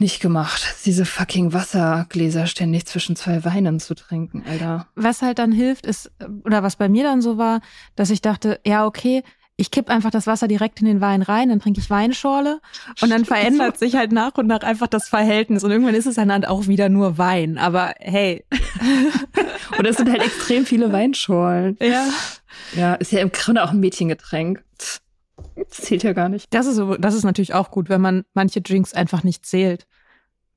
[0.00, 0.62] nicht gemacht.
[0.84, 4.88] Diese fucking Wassergläser ständig zwischen zwei Weinen zu trinken, Alter.
[4.94, 6.10] Was halt dann hilft, ist,
[6.44, 7.60] oder was bei mir dann so war,
[7.96, 9.22] dass ich dachte, ja, okay,
[9.60, 12.60] ich kipp einfach das Wasser direkt in den Wein rein, dann trinke ich Weinschorle
[13.00, 16.14] und dann verändert sich halt nach und nach einfach das Verhältnis und irgendwann ist es
[16.14, 17.58] dann halt auch wieder nur Wein.
[17.58, 18.44] Aber hey.
[19.78, 21.76] und es sind halt extrem viele Weinschorlen.
[21.80, 22.08] Ja.
[22.74, 24.64] Ja, ist ja im Grunde auch ein Mädchengetränk.
[25.56, 26.46] Das zählt ja gar nicht.
[26.50, 29.86] Das ist, das ist natürlich auch gut, wenn man manche Drinks einfach nicht zählt.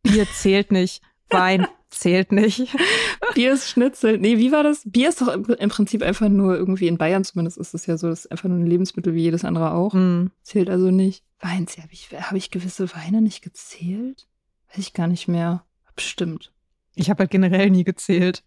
[0.04, 2.76] Bier zählt nicht, Wein zählt nicht.
[3.36, 4.18] Bier ist Schnitzel.
[4.18, 4.82] Nee, wie war das?
[4.86, 8.10] Bier ist doch im Prinzip einfach nur irgendwie in Bayern zumindest ist es ja so,
[8.10, 9.94] das ist einfach nur ein Lebensmittel wie jedes andere auch.
[9.94, 10.28] Mm.
[10.44, 11.24] Zählt also nicht.
[11.40, 14.28] Wein, habe ich, hab ich gewisse Weine nicht gezählt?
[14.70, 15.66] Weiß ich gar nicht mehr.
[15.96, 16.52] Bestimmt.
[16.96, 18.44] Ich habe halt generell nie gezählt.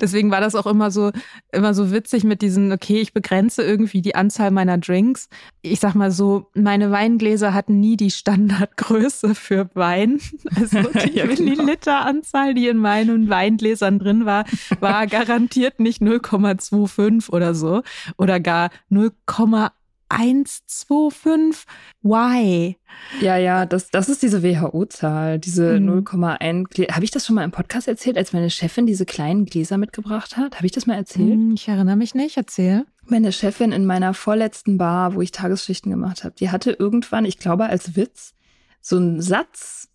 [0.00, 1.12] Deswegen war das auch immer so,
[1.52, 5.28] immer so witzig mit diesen, okay, ich begrenze irgendwie die Anzahl meiner Drinks.
[5.62, 10.20] Ich sag mal so, meine Weingläser hatten nie die Standardgröße für Wein.
[10.58, 11.42] Also die ja, genau.
[11.42, 14.44] Milliliteranzahl, die in meinen Weingläsern drin war,
[14.80, 17.82] war garantiert nicht 0,25 oder so
[18.16, 19.70] oder gar 0,1
[20.08, 21.66] 125.
[22.02, 22.76] Why?
[23.20, 26.04] Ja, ja, das, das ist diese WHO-Zahl, diese mhm.
[26.04, 26.92] 0,1.
[26.92, 30.36] Habe ich das schon mal im Podcast erzählt, als meine Chefin diese kleinen Gläser mitgebracht
[30.36, 30.56] hat?
[30.56, 31.32] Habe ich das mal erzählt?
[31.32, 32.36] Hm, ich erinnere mich nicht.
[32.36, 32.86] Erzähl.
[33.06, 37.38] Meine Chefin in meiner vorletzten Bar, wo ich Tagesschichten gemacht habe, die hatte irgendwann, ich
[37.38, 38.34] glaube als Witz,
[38.80, 39.88] so einen Satz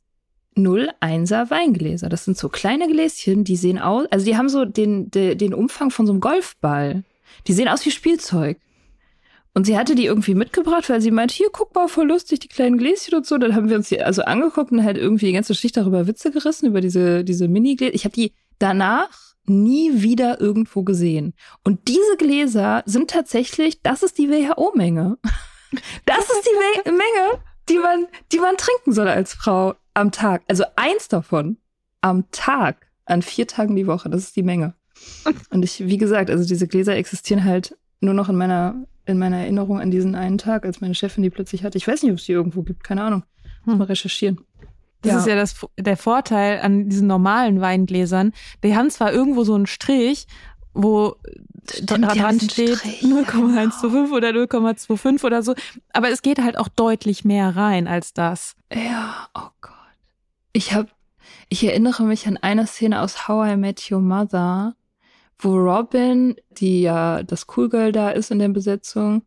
[0.56, 2.10] 0,1er Weingläser.
[2.10, 5.54] Das sind so kleine Gläschen, die sehen aus, also die haben so den, den, den
[5.54, 7.04] Umfang von so einem Golfball.
[7.48, 8.60] Die sehen aus wie Spielzeug.
[9.56, 12.48] Und sie hatte die irgendwie mitgebracht, weil sie meint, hier, guck mal, voll lustig, die
[12.48, 13.38] kleinen Gläschen und so.
[13.38, 16.32] Dann haben wir uns die also angeguckt und halt irgendwie die ganze Schicht darüber Witze
[16.32, 17.94] gerissen, über diese, diese Mini-Gläser.
[17.94, 19.10] Ich habe die danach
[19.46, 21.34] nie wieder irgendwo gesehen.
[21.64, 25.18] Und diese Gläser sind tatsächlich, das ist die WHO-Menge.
[26.06, 30.44] Das ist die Menge, die man, die man trinken soll als Frau am Tag.
[30.48, 31.58] Also eins davon
[32.00, 34.08] am Tag, an vier Tagen die Woche.
[34.12, 34.76] Das ist die Menge.
[35.50, 39.38] Und ich, wie gesagt, also diese Gläser existieren halt nur noch in meiner in meiner
[39.38, 41.78] Erinnerung an diesen einen Tag, als meine Chefin die plötzlich hatte.
[41.78, 43.24] Ich weiß nicht, ob es die irgendwo gibt, keine Ahnung.
[43.66, 43.80] Muss hm.
[43.80, 44.40] mal recherchieren.
[45.02, 45.20] Das ja.
[45.20, 48.32] ist ja das, der Vorteil an diesen normalen Weingläsern.
[48.64, 50.28] Die haben zwar irgendwo so einen Strich,
[50.74, 51.18] wo
[51.70, 54.16] Stimmt, dran steht 0,125 genau.
[54.16, 55.56] oder 0,25 oder so,
[55.94, 58.56] aber es geht halt auch deutlich mehr rein als das.
[58.74, 59.74] Ja, oh Gott.
[60.52, 60.90] Ich habe,
[61.50, 64.76] ich erinnere mich an eine Szene aus How I Met Your Mother,
[65.44, 69.24] wo Robin, die ja das Cool Girl da ist in der Besetzung,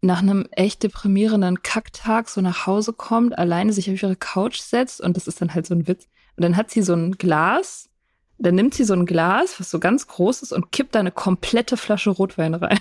[0.00, 5.00] nach einem echt deprimierenden Kacktag so nach Hause kommt, alleine sich auf ihre Couch setzt
[5.00, 6.08] und das ist dann halt so ein Witz.
[6.36, 7.90] Und dann hat sie so ein Glas,
[8.38, 11.10] dann nimmt sie so ein Glas, was so ganz groß ist und kippt da eine
[11.10, 12.78] komplette Flasche Rotwein rein.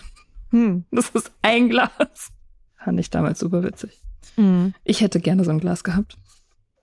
[0.51, 0.85] Hm.
[0.91, 2.31] Das ist ein Glas.
[2.83, 3.99] Fand ich damals super witzig.
[4.35, 4.73] Hm.
[4.83, 6.17] Ich hätte gerne so ein Glas gehabt.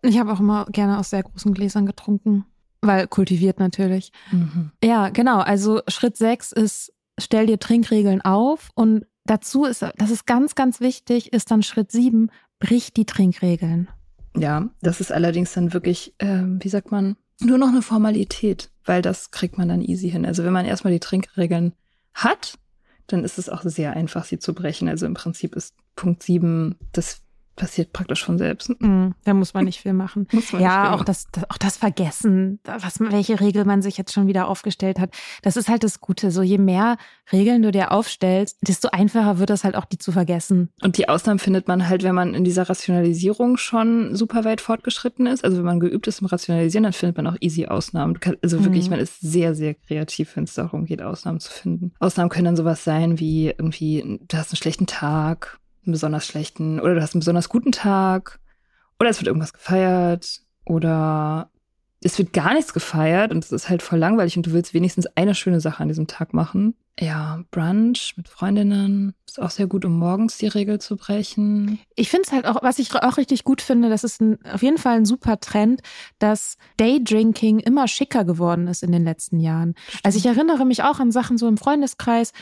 [0.02, 2.44] Ich habe auch immer gerne aus sehr großen Gläsern getrunken.
[2.86, 4.12] Weil kultiviert natürlich.
[4.30, 4.70] Mhm.
[4.82, 5.38] Ja, genau.
[5.38, 10.80] Also Schritt sechs ist, stell dir Trinkregeln auf und dazu ist, das ist ganz, ganz
[10.80, 13.88] wichtig, ist dann Schritt sieben, brich die Trinkregeln.
[14.36, 19.02] Ja, das ist allerdings dann wirklich, äh, wie sagt man, nur noch eine Formalität, weil
[19.02, 20.26] das kriegt man dann easy hin.
[20.26, 21.72] Also wenn man erstmal die Trinkregeln
[22.14, 22.58] hat,
[23.06, 24.88] dann ist es auch sehr einfach, sie zu brechen.
[24.88, 27.22] Also im Prinzip ist Punkt 7 das
[27.56, 28.70] passiert praktisch von selbst.
[28.80, 30.26] Mm, da muss man nicht viel machen.
[30.58, 34.48] ja, auch das, das, auch das Vergessen, was, welche Regel man sich jetzt schon wieder
[34.48, 35.10] aufgestellt hat.
[35.42, 36.30] Das ist halt das Gute.
[36.30, 36.96] So je mehr
[37.32, 40.70] Regeln du dir aufstellst, desto einfacher wird es halt auch, die zu vergessen.
[40.82, 45.26] Und die Ausnahmen findet man halt, wenn man in dieser Rationalisierung schon super weit fortgeschritten
[45.26, 45.44] ist.
[45.44, 48.18] Also wenn man geübt ist im Rationalisieren, dann findet man auch easy Ausnahmen.
[48.42, 48.90] Also wirklich, mhm.
[48.90, 51.92] man ist sehr, sehr kreativ, wenn es darum geht, Ausnahmen zu finden.
[51.98, 56.80] Ausnahmen können dann sowas sein wie irgendwie, du hast einen schlechten Tag einen besonders schlechten
[56.80, 58.40] oder du hast einen besonders guten Tag
[58.98, 61.50] oder es wird irgendwas gefeiert oder
[62.02, 65.06] es wird gar nichts gefeiert und es ist halt voll langweilig und du willst wenigstens
[65.16, 66.74] eine schöne Sache an diesem Tag machen.
[67.00, 71.80] Ja, Brunch mit Freundinnen ist auch sehr gut, um morgens die Regel zu brechen.
[71.96, 74.62] Ich finde es halt auch, was ich auch richtig gut finde, das ist ein, auf
[74.62, 75.80] jeden Fall ein super Trend,
[76.20, 79.74] dass Daydrinking immer schicker geworden ist in den letzten Jahren.
[80.04, 82.32] Also ich erinnere mich auch an Sachen so im Freundeskreis,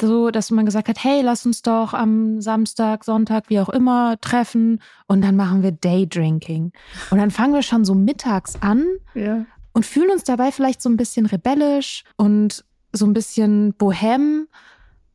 [0.00, 4.20] so, dass man gesagt hat, hey, lass uns doch am Samstag, Sonntag, wie auch immer,
[4.20, 6.72] treffen und dann machen wir Daydrinking.
[7.10, 9.44] Und dann fangen wir schon so mittags an ja.
[9.72, 14.48] und fühlen uns dabei vielleicht so ein bisschen rebellisch und so ein bisschen bohem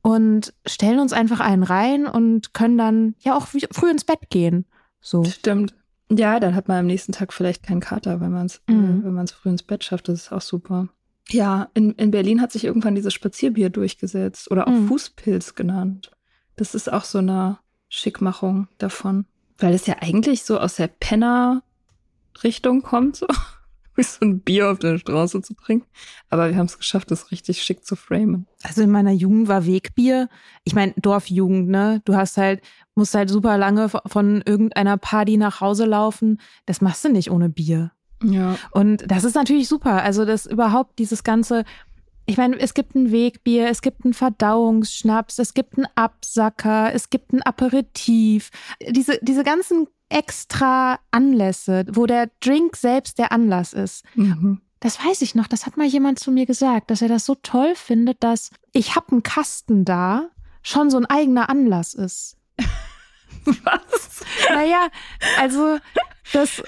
[0.01, 4.65] und stellen uns einfach einen rein und können dann ja auch früh ins Bett gehen.
[5.01, 5.23] So.
[5.23, 5.73] Stimmt.
[6.11, 9.01] Ja, dann hat man am nächsten Tag vielleicht keinen Kater, wenn man es mhm.
[9.01, 10.07] äh, wenn man es früh ins Bett schafft.
[10.07, 10.89] Das ist auch super.
[11.30, 14.88] Ja, in, in Berlin hat sich irgendwann dieses Spazierbier durchgesetzt oder auch mhm.
[14.88, 16.11] Fußpilz genannt.
[16.55, 17.57] Das ist auch so eine
[17.89, 19.26] Schickmachung davon.
[19.57, 23.28] Weil es ja eigentlich so aus der Penner-Richtung kommt, so
[23.95, 25.88] wie so ein Bier auf der Straße zu trinken.
[26.30, 28.47] Aber wir haben es geschafft, das richtig schick zu framen.
[28.63, 30.30] Also in meiner Jugend war Wegbier.
[30.65, 32.01] Ich meine, Dorfjugend, ne?
[32.05, 32.61] Du hast halt,
[32.93, 36.41] musst halt super lange von irgendeiner Party nach Hause laufen.
[36.65, 37.95] Das machst du nicht ohne Bier.
[38.24, 38.57] Ja.
[38.72, 40.03] Und das ist natürlich super.
[40.03, 41.66] Also, das überhaupt dieses ganze,
[42.26, 47.09] ich meine, es gibt ein Wegbier, es gibt einen Verdauungsschnaps, es gibt einen Absacker, es
[47.09, 48.51] gibt ein Aperitif.
[48.89, 54.05] Diese, diese ganzen extra Anlässe, wo der Drink selbst der Anlass ist.
[54.16, 54.61] Mhm.
[54.80, 57.36] Das weiß ich noch, das hat mal jemand zu mir gesagt, dass er das so
[57.36, 60.30] toll findet, dass ich hab einen Kasten da,
[60.61, 62.38] schon so ein eigener Anlass ist.
[63.45, 64.22] Was?
[64.49, 64.89] Naja,
[65.39, 65.78] also
[66.34, 66.63] das,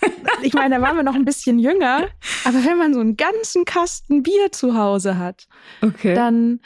[0.42, 2.08] ich meine, da waren wir noch ein bisschen jünger,
[2.44, 5.46] aber wenn man so einen ganzen Kasten Bier zu Hause hat,
[5.82, 6.14] okay.
[6.14, 6.60] dann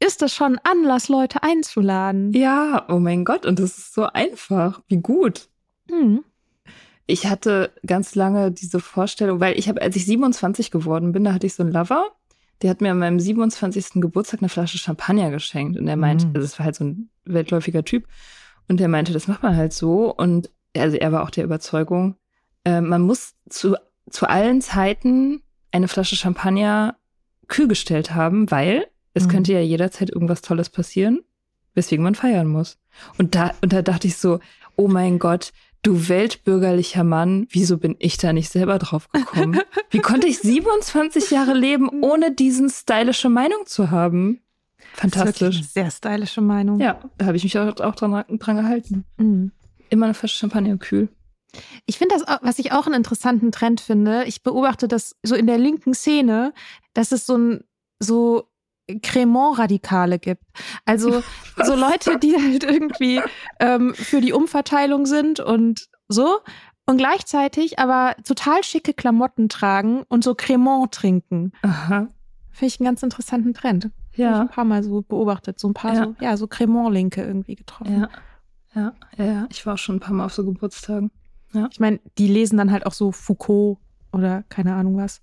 [0.00, 2.32] ist das schon Anlass, Leute einzuladen.
[2.32, 4.82] Ja, oh mein Gott, und das ist so einfach.
[4.88, 5.48] Wie gut.
[5.88, 6.24] Hm.
[7.06, 11.32] Ich hatte ganz lange diese Vorstellung, weil ich habe, als ich 27 geworden bin, da
[11.34, 12.06] hatte ich so einen Lover,
[12.62, 14.00] der hat mir an meinem 27.
[14.00, 15.78] Geburtstag eine Flasche Champagner geschenkt.
[15.78, 16.32] Und er meinte, mhm.
[16.34, 18.06] also es war halt so ein weltläufiger Typ.
[18.68, 20.14] Und der meinte, das macht man halt so.
[20.14, 22.16] Und also er war auch der Überzeugung,
[22.64, 23.76] äh, man muss zu,
[24.08, 25.42] zu allen Zeiten
[25.72, 26.96] eine Flasche Champagner
[27.48, 29.28] kühl gestellt haben, weil es mhm.
[29.28, 31.20] könnte ja jederzeit irgendwas Tolles passieren,
[31.74, 32.78] weswegen man feiern muss.
[33.18, 34.40] Und da, und da dachte ich so,
[34.76, 35.52] oh mein Gott,
[35.82, 39.60] du weltbürgerlicher Mann, wieso bin ich da nicht selber drauf gekommen?
[39.90, 44.40] Wie konnte ich 27 Jahre leben, ohne diesen stylische Meinung zu haben?
[44.94, 45.62] Fantastisch.
[45.62, 46.80] sehr stylische Meinung.
[46.80, 49.04] Ja, da habe ich mich auch, auch dran, dran gehalten.
[49.18, 49.52] Mhm.
[49.88, 51.08] Immer eine Flasche Champagner kühl.
[51.86, 55.46] Ich finde das, was ich auch einen interessanten Trend finde, ich beobachte das so in
[55.46, 56.52] der linken Szene,
[56.94, 57.64] dass es so ein,
[57.98, 58.50] so
[59.02, 60.42] Cremant-Radikale gibt.
[60.84, 61.22] Also
[61.62, 63.20] so Leute, die halt irgendwie
[63.60, 66.40] ähm, für die Umverteilung sind und so
[66.86, 71.52] und gleichzeitig aber total schicke Klamotten tragen und so Cremant trinken.
[71.62, 72.08] Aha.
[72.50, 73.90] Finde ich einen ganz interessanten Trend.
[74.16, 74.30] Ja.
[74.30, 76.04] Hab ich ein paar Mal so beobachtet, so ein paar ja.
[76.04, 78.00] so, ja, so Cremant-Linke irgendwie getroffen.
[78.00, 78.08] Ja.
[78.74, 79.46] Ja, ja, ja.
[79.50, 81.10] Ich war auch schon ein paar Mal auf so Geburtstagen.
[81.52, 81.68] Ja.
[81.70, 83.78] Ich meine, die lesen dann halt auch so Foucault
[84.12, 85.20] oder keine Ahnung was.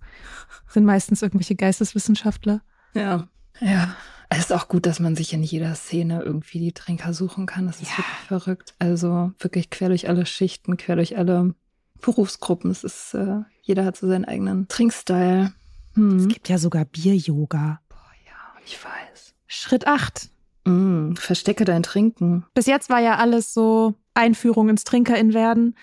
[0.67, 2.61] Sind meistens irgendwelche Geisteswissenschaftler.
[2.93, 3.27] Ja,
[3.59, 3.95] ja.
[4.29, 7.65] Es ist auch gut, dass man sich in jeder Szene irgendwie die Trinker suchen kann.
[7.65, 7.97] Das ist ja.
[7.99, 8.75] wirklich verrückt.
[8.77, 11.55] Also wirklich quer durch alle Schichten, quer durch alle
[12.01, 12.69] Berufsgruppen.
[12.69, 15.53] Es ist, äh, jeder hat so seinen eigenen Trinkstyle.
[15.93, 16.17] Hm.
[16.17, 17.79] Es gibt ja sogar Bier-Yoga.
[17.87, 19.33] Boah, ja, ich weiß.
[19.47, 20.29] Schritt 8.
[20.65, 22.45] Mm, verstecke dein Trinken.
[22.53, 25.75] Bis jetzt war ja alles so Einführung ins Trinkerin werden.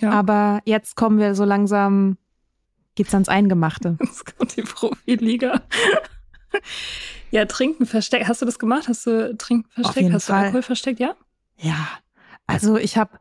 [0.00, 0.10] Ja.
[0.10, 2.16] Aber jetzt kommen wir so langsam,
[2.94, 3.96] geht's ans Eingemachte.
[4.00, 5.62] Jetzt kommt die Profiliga.
[7.30, 8.28] ja, Trinken versteckt.
[8.28, 8.88] Hast du das gemacht?
[8.88, 10.12] Hast du Trinken versteckt?
[10.12, 10.40] Hast Fall.
[10.40, 11.00] du Alkohol versteckt?
[11.00, 11.14] Ja?
[11.58, 11.88] Ja.
[12.46, 13.18] Also ich habe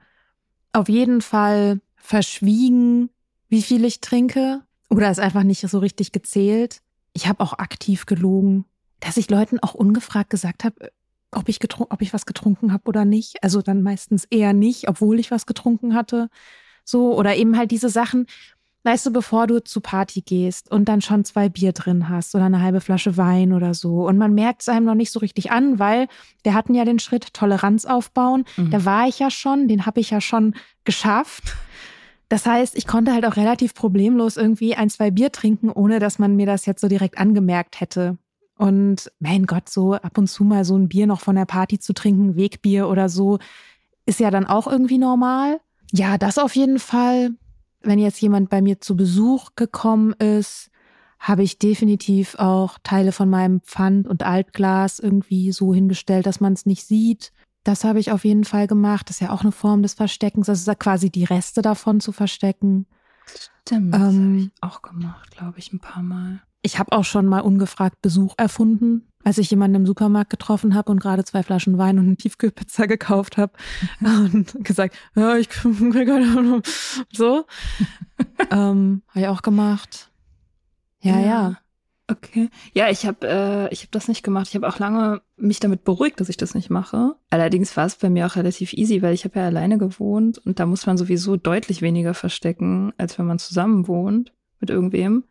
[0.74, 3.10] auf jeden Fall verschwiegen,
[3.50, 4.64] wie viel ich trinke.
[4.90, 6.82] Oder es einfach nicht so richtig gezählt.
[7.14, 8.66] Ich habe auch aktiv gelogen,
[9.00, 10.92] dass ich Leuten auch ungefragt gesagt habe,
[11.32, 13.44] ob ich, ob ich was getrunken habe oder nicht.
[13.44, 16.30] Also dann meistens eher nicht, obwohl ich was getrunken hatte.
[16.88, 18.28] So, oder eben halt diese Sachen,
[18.84, 22.46] weißt du, bevor du zu Party gehst und dann schon zwei Bier drin hast oder
[22.46, 24.08] eine halbe Flasche Wein oder so.
[24.08, 26.08] Und man merkt es einem noch nicht so richtig an, weil
[26.44, 28.46] wir hatten ja den Schritt Toleranz aufbauen.
[28.56, 28.72] Mhm.
[28.72, 31.44] Da war ich ja schon, den habe ich ja schon geschafft.
[32.30, 36.20] Das heißt, ich konnte halt auch relativ problemlos irgendwie ein, zwei Bier trinken, ohne dass
[36.20, 38.18] man mir das jetzt so direkt angemerkt hätte.
[38.58, 41.80] Und mein Gott, so ab und zu mal so ein Bier noch von der Party
[41.80, 43.40] zu trinken, Wegbier oder so,
[44.06, 45.60] ist ja dann auch irgendwie normal.
[45.92, 47.32] Ja, das auf jeden Fall.
[47.82, 50.70] Wenn jetzt jemand bei mir zu Besuch gekommen ist,
[51.20, 56.54] habe ich definitiv auch Teile von meinem Pfand und Altglas irgendwie so hingestellt, dass man
[56.54, 57.32] es nicht sieht.
[57.64, 59.10] Das habe ich auf jeden Fall gemacht.
[59.10, 60.48] Das ist ja auch eine Form des Versteckens.
[60.48, 62.86] Das ist ja quasi die Reste davon zu verstecken.
[63.62, 66.42] Stimmt, das ähm, habe ich auch gemacht, glaube ich, ein paar Mal.
[66.62, 70.90] Ich habe auch schon mal ungefragt Besuch erfunden, als ich jemanden im Supermarkt getroffen habe
[70.90, 73.52] und gerade zwei Flaschen Wein und eine Tiefkühlpizza gekauft habe
[74.00, 75.50] und gesagt, ja, ich
[77.12, 77.46] so.
[78.52, 80.12] ähm, habe ich auch gemacht.
[81.02, 81.26] Ja, ja.
[81.26, 81.58] ja.
[82.10, 82.50] Okay.
[82.72, 84.48] Ja, ich habe äh, ich habe das nicht gemacht.
[84.48, 87.16] Ich habe auch lange mich damit beruhigt, dass ich das nicht mache.
[87.30, 90.62] Allerdings war es bei mir auch relativ easy, weil ich habe ja alleine gewohnt und
[90.62, 95.26] da muss man sowieso deutlich weniger verstecken, als wenn man zusammen wohnt mit irgendwem.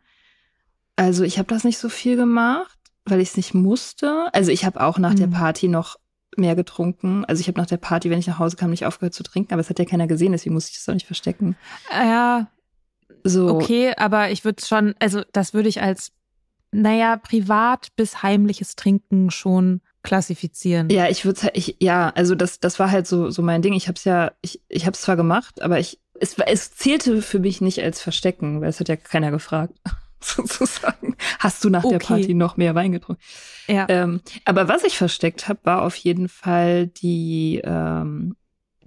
[0.97, 2.76] Also ich habe das nicht so viel gemacht,
[3.09, 4.27] weil ich es nicht musste.
[4.33, 5.17] Also ich habe auch nach mhm.
[5.17, 5.97] der Party noch
[6.35, 7.25] mehr getrunken.
[7.25, 9.53] Also ich habe nach der Party, wenn ich nach Hause kam, nicht aufgehört zu trinken,
[9.53, 11.55] aber es hat ja keiner gesehen, deswegen musste ich das auch nicht verstecken.
[11.91, 12.47] Ja.
[13.23, 13.49] So.
[13.49, 16.11] Okay, aber ich würde schon, also das würde ich als
[16.71, 20.89] naja, privat bis heimliches Trinken schon klassifizieren.
[20.89, 23.73] Ja, ich würde ich ja, also das das war halt so so mein Ding.
[23.73, 27.21] Ich habe es ja ich ich habe es zwar gemacht, aber ich es es zählte
[27.21, 29.73] für mich nicht als Verstecken, weil es hat ja keiner gefragt.
[30.19, 31.15] sozusagen.
[31.39, 31.97] Hast du nach okay.
[31.97, 33.21] der Party noch mehr Wein getrunken?
[33.67, 33.85] Ja.
[33.89, 38.35] Ähm, aber was ich versteckt habe, war auf jeden Fall die, ähm,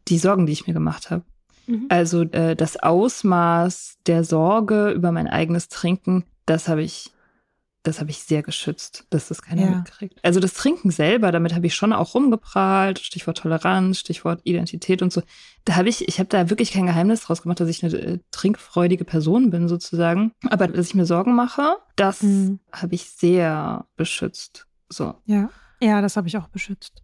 [0.08, 1.22] die Sorgen, die ich mir gemacht habe.
[1.66, 1.86] Mhm.
[1.88, 7.12] Also äh, das Ausmaß der Sorge über mein eigenes Trinken, das habe ich
[7.82, 9.70] das habe ich sehr geschützt, dass das keiner ja.
[9.70, 10.18] mitkriegt.
[10.22, 15.12] Also das Trinken selber, damit habe ich schon auch rumgeprahlt, Stichwort Toleranz, Stichwort Identität und
[15.12, 15.22] so.
[15.64, 18.18] Da habe ich, ich habe da wirklich kein Geheimnis draus gemacht, dass ich eine äh,
[18.30, 20.32] trinkfreudige Person bin sozusagen.
[20.50, 22.60] Aber dass ich mir Sorgen mache, das mhm.
[22.70, 24.66] habe ich sehr beschützt.
[24.90, 25.14] So.
[25.24, 25.48] Ja,
[25.80, 27.02] ja, das habe ich auch beschützt.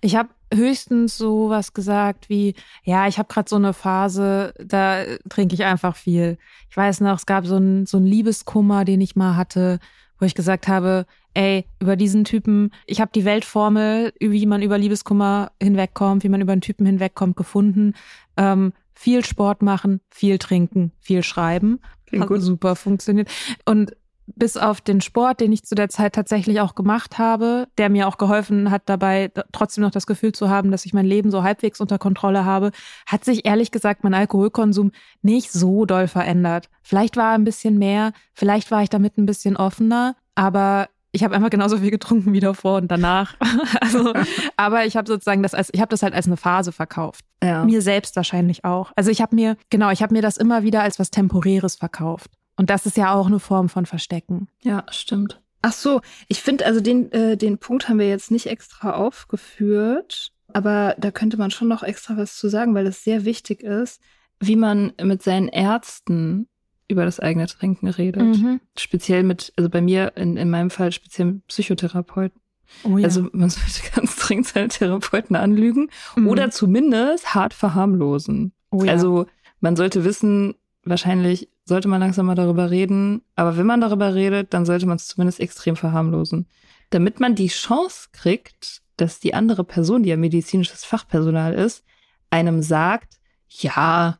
[0.00, 2.54] Ich habe höchstens so was gesagt wie,
[2.84, 6.38] ja, ich habe gerade so eine Phase, da trinke ich einfach viel.
[6.70, 9.78] Ich weiß noch, es gab so einen so einen Liebeskummer, den ich mal hatte
[10.18, 14.78] wo ich gesagt habe, ey, über diesen Typen, ich habe die Weltformel, wie man über
[14.78, 17.94] Liebeskummer hinwegkommt, wie man über einen Typen hinwegkommt, gefunden.
[18.36, 21.80] Ähm, viel Sport machen, viel trinken, viel schreiben.
[22.06, 22.40] Klingt Hat gut.
[22.42, 23.30] super funktioniert.
[23.64, 23.94] Und
[24.36, 28.08] bis auf den Sport, den ich zu der Zeit tatsächlich auch gemacht habe, der mir
[28.08, 31.42] auch geholfen hat, dabei trotzdem noch das Gefühl zu haben, dass ich mein Leben so
[31.42, 32.70] halbwegs unter Kontrolle habe,
[33.06, 36.68] hat sich ehrlich gesagt mein Alkoholkonsum nicht so doll verändert.
[36.82, 41.34] Vielleicht war ein bisschen mehr, vielleicht war ich damit ein bisschen offener, aber ich habe
[41.34, 43.34] einfach genauso viel getrunken wie davor und danach.
[43.80, 44.12] also,
[44.56, 47.24] aber ich habe sozusagen das als ich habe das halt als eine Phase verkauft.
[47.42, 47.64] Ja.
[47.64, 48.92] Mir selbst wahrscheinlich auch.
[48.94, 52.30] Also ich habe mir genau, ich habe mir das immer wieder als was temporäres verkauft.
[52.58, 54.48] Und das ist ja auch eine Form von Verstecken.
[54.62, 55.40] Ja, stimmt.
[55.62, 60.32] Ach so, ich finde, also den, äh, den Punkt haben wir jetzt nicht extra aufgeführt,
[60.52, 64.00] aber da könnte man schon noch extra was zu sagen, weil es sehr wichtig ist,
[64.40, 66.48] wie man mit seinen Ärzten
[66.88, 68.22] über das eigene Trinken redet.
[68.22, 68.60] Mhm.
[68.76, 72.40] Speziell mit, also bei mir, in, in meinem Fall speziell mit Psychotherapeuten.
[72.82, 73.04] Oh ja.
[73.04, 76.26] Also man sollte ganz dringend seine Therapeuten anlügen mhm.
[76.26, 78.52] oder zumindest hart verharmlosen.
[78.70, 78.92] Oh ja.
[78.92, 79.26] Also
[79.60, 80.54] man sollte wissen,
[80.88, 83.22] wahrscheinlich sollte man langsam mal darüber reden.
[83.34, 86.46] Aber wenn man darüber redet, dann sollte man es zumindest extrem verharmlosen.
[86.90, 91.84] Damit man die Chance kriegt, dass die andere Person, die ja medizinisches Fachpersonal ist,
[92.30, 93.18] einem sagt,
[93.48, 94.18] ja,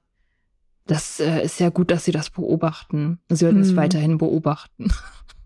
[0.86, 3.20] das äh, ist ja gut, dass Sie das beobachten.
[3.28, 3.62] Sie sollten mm.
[3.62, 3.76] es mhm.
[3.76, 4.88] weiterhin beobachten.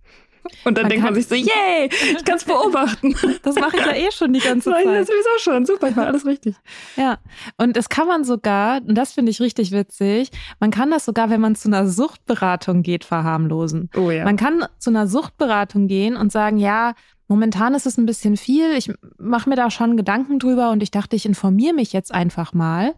[0.65, 3.15] Und dann man denkt man sich so, yay, ich kann es beobachten.
[3.43, 4.87] Das mache ich ja eh schon die ganze Zeit.
[4.87, 6.57] Das sowieso schon, super, ich mache alles richtig.
[6.97, 7.19] Ja,
[7.57, 10.31] und das kann man sogar, und das finde ich richtig witzig,
[10.61, 13.91] man kann das sogar, wenn man zu einer Suchtberatung geht, verharmlosen.
[13.97, 14.25] Oh ja.
[14.25, 16.95] Man kann zu einer Suchtberatung gehen und sagen, ja,
[17.29, 20.91] momentan ist es ein bisschen viel, ich mache mir da schon Gedanken drüber und ich
[20.91, 22.95] dachte, ich informiere mich jetzt einfach mal.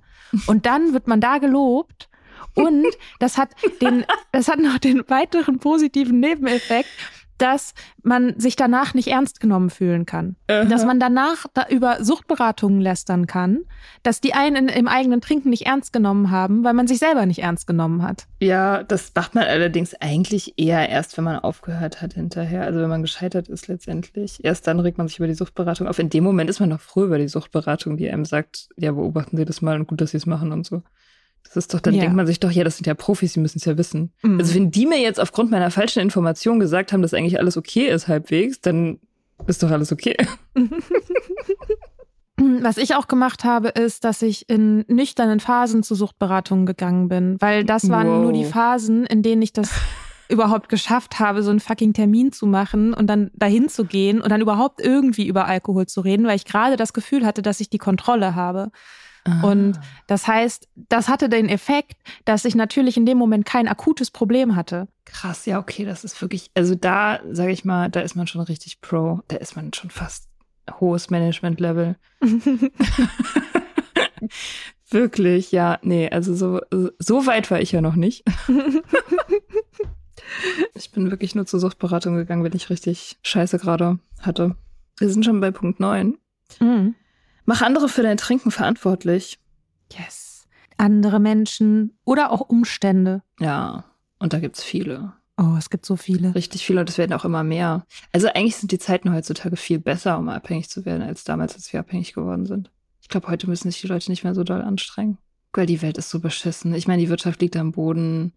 [0.46, 2.08] Und dann wird man da gelobt.
[2.54, 2.86] Und
[3.18, 6.88] das hat den, das hat noch den weiteren positiven Nebeneffekt,
[7.38, 10.36] dass man sich danach nicht ernst genommen fühlen kann.
[10.50, 13.60] Uh Dass man danach da über Suchtberatungen lästern kann,
[14.02, 17.42] dass die einen im eigenen Trinken nicht ernst genommen haben, weil man sich selber nicht
[17.42, 18.26] ernst genommen hat.
[18.40, 22.62] Ja, das macht man allerdings eigentlich eher erst, wenn man aufgehört hat hinterher.
[22.62, 24.44] Also wenn man gescheitert ist letztendlich.
[24.44, 25.98] Erst dann regt man sich über die Suchtberatung auf.
[25.98, 29.36] In dem Moment ist man noch froh über die Suchtberatung, die einem sagt, ja, beobachten
[29.36, 30.82] Sie das mal und gut, dass Sie es machen und so.
[31.44, 32.00] Das ist doch, dann Ja.
[32.00, 34.12] denkt man sich doch, ja, das sind ja Profis, die müssen es ja wissen.
[34.22, 34.38] Mhm.
[34.40, 37.86] Also wenn die mir jetzt aufgrund meiner falschen Information gesagt haben, dass eigentlich alles okay
[37.88, 38.98] ist halbwegs, dann
[39.46, 40.16] ist doch alles okay.
[42.36, 47.36] Was ich auch gemacht habe, ist, dass ich in nüchternen Phasen zu Suchtberatungen gegangen bin,
[47.40, 48.22] weil das waren Wow.
[48.22, 49.70] nur die Phasen, in denen ich das
[50.28, 54.30] überhaupt geschafft habe, so einen fucking Termin zu machen und dann dahin zu gehen und
[54.30, 57.70] dann überhaupt irgendwie über Alkohol zu reden, weil ich gerade das Gefühl hatte, dass ich
[57.70, 58.70] die Kontrolle habe.
[59.42, 61.96] Und das heißt, das hatte den Effekt,
[62.26, 64.86] dass ich natürlich in dem Moment kein akutes Problem hatte.
[65.06, 68.42] Krass, ja, okay, das ist wirklich, also da, sage ich mal, da ist man schon
[68.42, 69.22] richtig Pro.
[69.28, 70.28] Da ist man schon fast
[70.78, 71.96] hohes Management-Level.
[74.90, 76.60] Wirklich, ja, nee, also so,
[76.98, 78.24] so weit war ich ja noch nicht.
[80.74, 84.56] ich bin wirklich nur zur Suchtberatung gegangen, wenn ich richtig Scheiße gerade hatte.
[84.98, 86.16] Wir sind schon bei Punkt 9.
[86.60, 86.94] Mhm.
[87.44, 89.38] Mach andere für dein Trinken verantwortlich.
[89.92, 90.46] Yes.
[90.76, 93.22] Andere Menschen oder auch Umstände.
[93.38, 93.84] Ja,
[94.18, 95.12] und da gibt's viele.
[95.36, 96.34] Oh, es gibt so viele.
[96.34, 97.84] Richtig viele und es werden auch immer mehr.
[98.12, 101.72] Also eigentlich sind die Zeiten heutzutage viel besser, um abhängig zu werden, als damals, als
[101.72, 102.70] wir abhängig geworden sind.
[103.02, 105.18] Ich glaube, heute müssen sich die Leute nicht mehr so doll anstrengen.
[105.52, 106.74] Weil die Welt ist so beschissen.
[106.74, 108.32] Ich meine, die Wirtschaft liegt am Boden.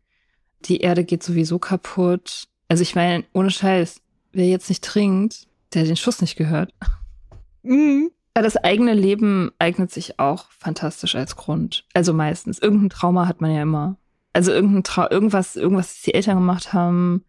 [0.65, 2.47] Die Erde geht sowieso kaputt.
[2.67, 4.01] Also ich meine, ohne Scheiß,
[4.33, 6.73] wer jetzt nicht trinkt, der hat den Schuss nicht gehört.
[7.63, 8.11] Mhm.
[8.37, 11.87] Aber das eigene Leben eignet sich auch fantastisch als Grund.
[11.95, 12.59] Also meistens.
[12.59, 13.97] Irgendein Trauma hat man ja immer.
[14.31, 17.25] Also irgendein Trau irgendwas, irgendwas, was die Eltern gemacht haben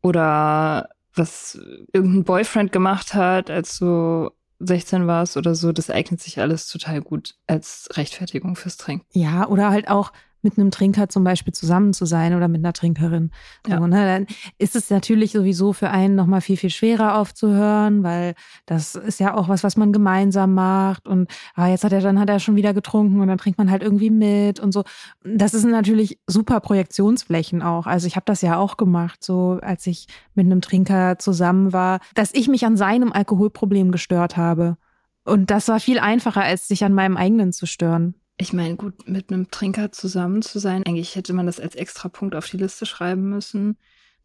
[0.00, 1.58] oder was
[1.92, 4.30] irgendein Boyfriend gemacht hat, als du
[4.60, 9.06] 16 warst oder so, das eignet sich alles total gut als Rechtfertigung fürs Trinken.
[9.10, 10.12] Ja, oder halt auch
[10.42, 13.30] mit einem Trinker zum Beispiel zusammen zu sein oder mit einer Trinkerin.
[13.66, 13.80] Ja.
[13.80, 14.06] ne?
[14.06, 14.26] Dann
[14.58, 18.34] ist es natürlich sowieso für einen nochmal viel, viel schwerer aufzuhören, weil
[18.66, 21.08] das ist ja auch was, was man gemeinsam macht.
[21.08, 23.70] Und ah, jetzt hat er, dann hat er schon wieder getrunken und dann trinkt man
[23.70, 24.84] halt irgendwie mit und so.
[25.24, 27.86] Das ist natürlich super Projektionsflächen auch.
[27.86, 32.00] Also ich habe das ja auch gemacht, so als ich mit einem Trinker zusammen war,
[32.14, 34.76] dass ich mich an seinem Alkoholproblem gestört habe.
[35.24, 38.14] Und das war viel einfacher, als sich an meinem eigenen zu stören.
[38.40, 42.08] Ich meine, gut, mit einem Trinker zusammen zu sein, eigentlich hätte man das als extra
[42.08, 43.76] Punkt auf die Liste schreiben müssen.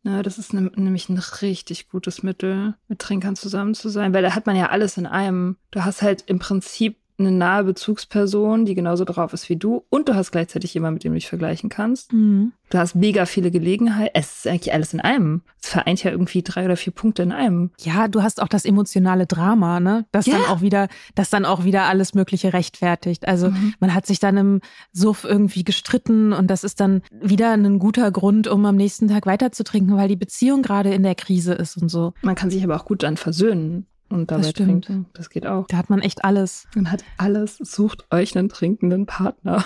[0.04, 4.22] Ne, das ist nem- nämlich ein richtig gutes Mittel, mit Trinkern zusammen zu sein, weil
[4.22, 5.58] da hat man ja alles in einem.
[5.72, 10.10] Du hast halt im Prinzip eine nahe Bezugsperson, die genauso drauf ist wie du, und
[10.10, 12.12] du hast gleichzeitig jemanden, mit dem du dich vergleichen kannst.
[12.12, 12.54] Mhm.
[12.70, 14.10] Du hast mega viele Gelegenheiten.
[14.16, 15.42] Es ist eigentlich alles in einem.
[15.62, 17.70] Es vereint ja irgendwie drei oder vier Punkte in einem.
[17.80, 20.06] Ja, du hast auch das emotionale Drama, ne?
[20.12, 20.34] Das Ja.
[20.38, 23.28] dann auch wieder, das dann auch wieder alles Mögliche rechtfertigt.
[23.28, 23.76] Also Mhm.
[23.80, 24.62] man hat sich dann im
[24.92, 29.28] Suff irgendwie gestritten und das ist dann wieder ein guter Grund, um am nächsten Tag
[29.28, 32.14] weiterzutrinken, weil die Beziehung gerade in der Krise ist und so.
[32.24, 34.86] Man kann sich aber auch gut dann versöhnen und dabei stimmt.
[34.86, 35.06] trinken.
[35.14, 35.68] Das geht auch.
[35.68, 36.68] Da hat man echt alles.
[36.76, 37.58] Man hat alles.
[37.58, 39.64] Sucht euch einen trinkenden Partner.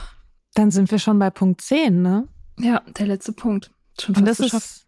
[0.54, 2.28] Dann sind wir schon bei Punkt 10, ne?
[2.60, 3.72] Ja, der letzte Punkt.
[4.00, 4.66] Schon Und fast das geschafft.
[4.66, 4.88] ist,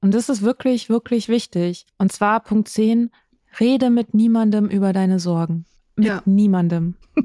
[0.00, 1.86] und das ist wirklich, wirklich wichtig.
[1.98, 3.10] Und zwar Punkt 10,
[3.58, 5.64] rede mit niemandem über deine Sorgen.
[5.96, 6.22] Mit Ja.
[6.24, 6.94] niemandem.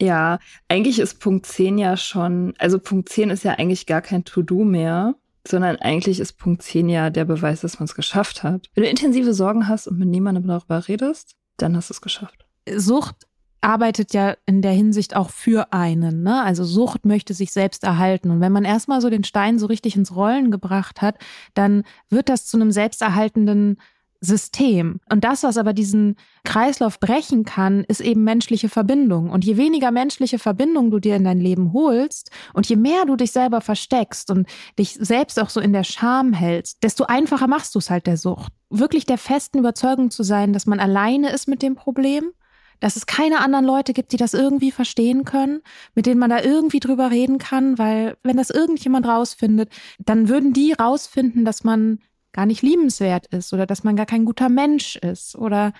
[0.00, 4.24] Ja, eigentlich ist Punkt 10 ja schon, also Punkt 10 ist ja eigentlich gar kein
[4.24, 5.14] To-Do mehr,
[5.46, 8.68] sondern eigentlich ist Punkt 10 ja der Beweis, dass man es geschafft hat.
[8.74, 12.46] Wenn du intensive Sorgen hast und mit niemandem darüber redest, dann hast du es geschafft.
[12.68, 13.26] Sucht
[13.62, 16.22] arbeitet ja in der Hinsicht auch für einen.
[16.22, 16.42] Ne?
[16.42, 18.30] Also Sucht möchte sich selbst erhalten.
[18.30, 21.16] Und wenn man erstmal so den Stein so richtig ins Rollen gebracht hat,
[21.54, 23.78] dann wird das zu einem selbsterhaltenden
[24.22, 25.00] System.
[25.10, 29.30] Und das, was aber diesen Kreislauf brechen kann, ist eben menschliche Verbindung.
[29.30, 33.16] Und je weniger menschliche Verbindung du dir in dein Leben holst und je mehr du
[33.16, 34.46] dich selber versteckst und
[34.78, 38.16] dich selbst auch so in der Scham hältst, desto einfacher machst du es halt der
[38.16, 38.52] Sucht.
[38.70, 42.30] Wirklich der festen Überzeugung zu sein, dass man alleine ist mit dem Problem,
[42.78, 45.62] dass es keine anderen Leute gibt, die das irgendwie verstehen können,
[45.94, 49.68] mit denen man da irgendwie drüber reden kann, weil wenn das irgendjemand rausfindet,
[49.98, 51.98] dann würden die rausfinden, dass man
[52.32, 55.72] gar nicht liebenswert ist oder dass man gar kein guter Mensch ist oder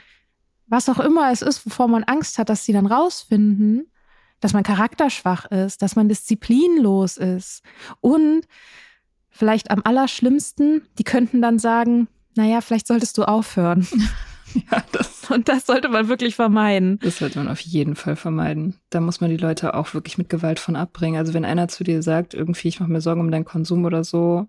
[0.67, 3.91] was auch immer es ist, wovor man Angst hat, dass sie dann rausfinden,
[4.41, 7.63] dass man charakterschwach ist, dass man disziplinlos ist
[8.01, 8.47] und
[9.31, 13.87] vielleicht am allerschlimmsten, die könnten dann sagen, naja, vielleicht solltest du aufhören.
[14.71, 16.99] Ja, das, Und das sollte man wirklich vermeiden.
[17.03, 18.75] das sollte man auf jeden Fall vermeiden.
[18.91, 21.19] Da muss man die Leute auch wirklich mit Gewalt von abbringen.
[21.19, 24.05] Also wenn einer zu dir sagt, irgendwie, ich mache mir Sorgen um deinen Konsum oder
[24.05, 24.47] so,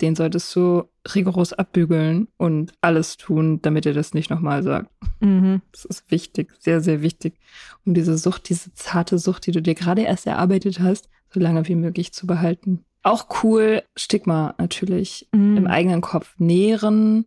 [0.00, 0.84] den solltest du
[1.14, 4.90] rigoros abbügeln und alles tun, damit er das nicht nochmal sagt.
[5.20, 5.62] Mhm.
[5.72, 7.38] Das ist wichtig, sehr, sehr wichtig,
[7.84, 11.66] um diese Sucht, diese zarte Sucht, die du dir gerade erst erarbeitet hast, so lange
[11.68, 12.84] wie möglich zu behalten.
[13.02, 15.56] Auch cool, Stigma natürlich Mhm.
[15.56, 17.24] im eigenen Kopf nähren,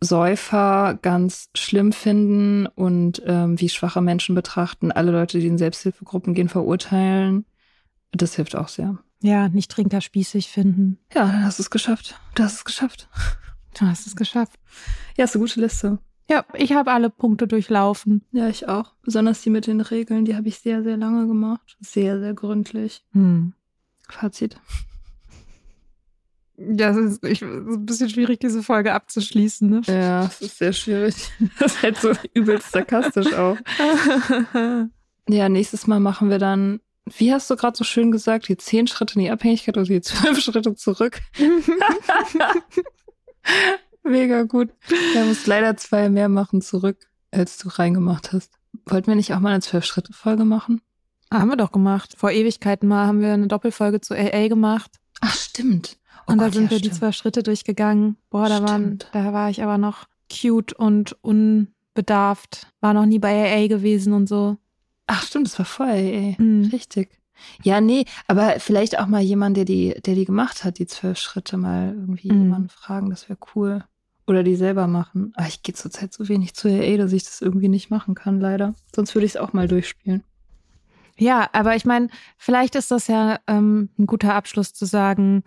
[0.00, 6.34] Säufer ganz schlimm finden und ähm, wie schwache Menschen betrachten, alle Leute, die in Selbsthilfegruppen
[6.34, 7.46] gehen, verurteilen.
[8.12, 8.98] Das hilft auch sehr.
[9.24, 10.98] Ja, nicht Trinker spießig finden.
[11.14, 12.20] Ja, dann hast du es geschafft.
[12.34, 13.08] Du hast es geschafft.
[13.72, 14.60] Du hast es geschafft.
[15.16, 15.98] Ja, ist eine gute Liste.
[16.28, 18.22] Ja, ich habe alle Punkte durchlaufen.
[18.32, 18.92] Ja, ich auch.
[19.02, 21.78] Besonders die mit den Regeln, die habe ich sehr, sehr lange gemacht.
[21.80, 23.02] Sehr, sehr gründlich.
[23.12, 23.54] Hm.
[24.10, 24.60] Fazit.
[26.58, 29.70] Ja, es ist, ich, ein bisschen schwierig, diese Folge abzuschließen.
[29.70, 29.80] Ne?
[29.86, 31.14] Ja, es ist sehr schwierig.
[31.58, 33.56] Das ist halt so übelst sarkastisch auch.
[35.26, 38.86] Ja, nächstes Mal machen wir dann, wie hast du gerade so schön gesagt, die zehn
[38.86, 41.20] Schritte in die Abhängigkeit oder die zwölf Schritte zurück?
[44.02, 44.70] Mega gut.
[45.12, 48.52] Wir musst leider zwei mehr machen zurück, als du reingemacht hast.
[48.86, 50.80] Wollten wir nicht auch mal eine Zwölf-Schritte-Folge machen?
[51.32, 52.14] haben wir doch gemacht.
[52.16, 54.92] Vor Ewigkeiten mal haben wir eine Doppelfolge zu AA gemacht.
[55.20, 55.96] Ach, stimmt.
[56.26, 56.98] Oh und da Gott, sind ja, wir die stimmt.
[56.98, 58.16] zwölf Schritte durchgegangen.
[58.30, 62.68] Boah, da, waren, da war ich aber noch cute und unbedarft.
[62.80, 64.58] War noch nie bei AA gewesen und so.
[65.06, 66.36] Ach, stimmt, das war vorher, ey.
[66.38, 66.66] Mhm.
[66.72, 67.10] Richtig.
[67.62, 71.18] Ja, nee, aber vielleicht auch mal jemand, der die, der die gemacht hat, die zwölf
[71.18, 72.42] Schritte mal irgendwie Mhm.
[72.42, 73.84] jemanden fragen, das wäre cool.
[74.26, 75.32] Oder die selber machen.
[75.36, 78.40] Aber ich gehe zurzeit so wenig zu AA, dass ich das irgendwie nicht machen kann,
[78.40, 78.74] leider.
[78.94, 80.22] Sonst würde ich es auch mal durchspielen.
[81.18, 85.44] Ja, aber ich meine, vielleicht ist das ja ähm, ein guter Abschluss zu sagen,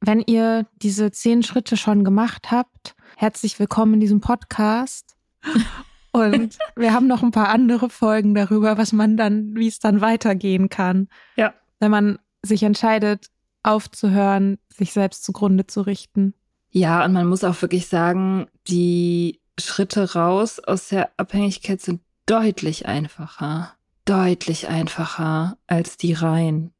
[0.00, 5.16] wenn ihr diese zehn Schritte schon gemacht habt, herzlich willkommen in diesem Podcast.
[6.12, 10.00] Und wir haben noch ein paar andere Folgen darüber, was man dann, wie es dann
[10.00, 11.08] weitergehen kann.
[11.36, 11.54] Ja.
[11.78, 13.26] Wenn man sich entscheidet,
[13.62, 16.34] aufzuhören, sich selbst zugrunde zu richten.
[16.70, 22.86] Ja, und man muss auch wirklich sagen, die Schritte raus aus der Abhängigkeit sind deutlich
[22.86, 23.72] einfacher.
[24.04, 26.72] Deutlich einfacher als die rein.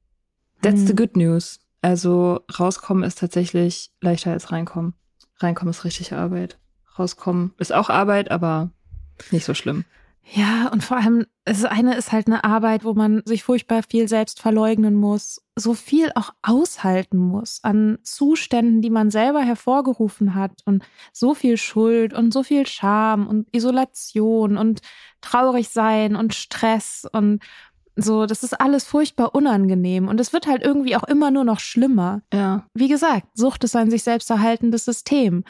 [0.62, 0.96] That's the Mhm.
[0.96, 1.60] good news.
[1.82, 4.94] Also rauskommen ist tatsächlich leichter als reinkommen.
[5.38, 6.58] Reinkommen ist richtig Arbeit.
[6.98, 8.70] Rauskommen ist auch Arbeit, aber
[9.30, 9.84] nicht so schlimm.
[10.32, 14.06] Ja, und vor allem, das eine ist halt eine Arbeit, wo man sich furchtbar viel
[14.06, 20.52] selbst verleugnen muss, so viel auch aushalten muss an Zuständen, die man selber hervorgerufen hat
[20.66, 24.82] und so viel Schuld und so viel Scham und Isolation und
[25.20, 27.40] traurig sein und Stress und
[27.96, 31.60] so, das ist alles furchtbar unangenehm und es wird halt irgendwie auch immer nur noch
[31.60, 32.22] schlimmer.
[32.32, 35.44] Ja, Wie gesagt, Sucht ist ein sich selbst erhaltendes System.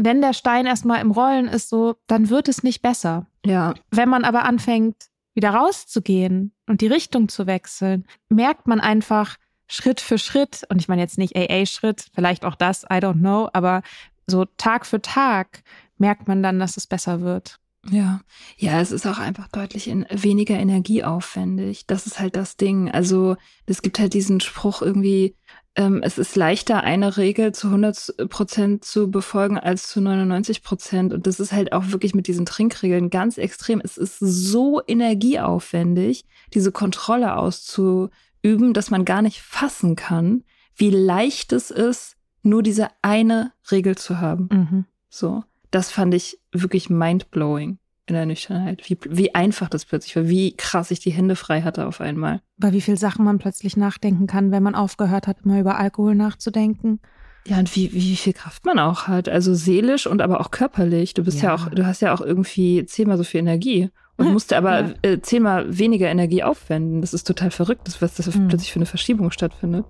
[0.00, 3.26] Wenn der Stein erstmal im Rollen ist, so, dann wird es nicht besser.
[3.44, 4.94] ja, Wenn man aber anfängt,
[5.34, 9.36] wieder rauszugehen und die Richtung zu wechseln, merkt man einfach
[9.66, 13.48] Schritt für Schritt, und ich meine jetzt nicht AA-Schritt, vielleicht auch das, I don't know,
[13.52, 13.82] aber
[14.26, 15.62] so Tag für Tag
[15.98, 17.58] merkt man dann, dass es besser wird.
[17.90, 18.20] ja.
[18.56, 21.86] Ja, es ist auch einfach deutlich in, weniger energieaufwendig.
[21.86, 22.90] Das ist halt das Ding.
[22.90, 23.36] Also
[23.66, 25.36] es gibt halt diesen Spruch irgendwie,
[25.78, 31.12] ähm, es ist leichter, eine Regel zu 100 Prozent zu befolgen als zu 99 Prozent.
[31.14, 33.80] Und das ist halt auch wirklich mit diesen Trinkregeln ganz extrem.
[33.82, 40.42] Es ist so energieaufwendig, diese Kontrolle auszuüben, dass man gar nicht fassen kann,
[40.74, 44.48] wie leicht es ist, nur diese eine Regel zu haben.
[44.50, 44.84] Mhm.
[45.08, 48.88] So, das fand ich wirklich mindblowing in der Nüchternheit.
[48.88, 52.40] Wie, wie einfach das plötzlich war, wie krass ich die Hände frei hatte auf einmal.
[52.58, 56.14] Über wie viel Sachen man plötzlich nachdenken kann, wenn man aufgehört hat, immer über Alkohol
[56.14, 57.00] nachzudenken.
[57.46, 59.28] Ja, und wie, wie viel Kraft man auch hat.
[59.28, 61.14] Also seelisch und aber auch körperlich.
[61.14, 61.54] Du bist ja, Ja.
[61.54, 63.90] auch, du hast ja auch irgendwie zehnmal so viel Energie.
[64.16, 64.94] Und Ja, musst aber ja.
[65.02, 67.00] äh, zehnmal weniger Energie aufwenden.
[67.00, 68.48] Das ist total verrückt, das, was das Mhm.
[68.48, 69.86] plötzlich für eine Verschiebung stattfindet.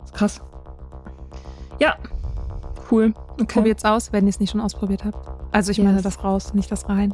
[0.00, 0.40] Das ist krass.
[1.78, 1.94] Ja,
[2.90, 3.12] cool.
[3.32, 3.44] Okay.
[3.46, 5.28] Probiert's aus, wenn ihr es nicht schon ausprobiert habt.
[5.52, 5.86] Also ich Yes.
[5.86, 7.12] meine das raus, nicht das rein.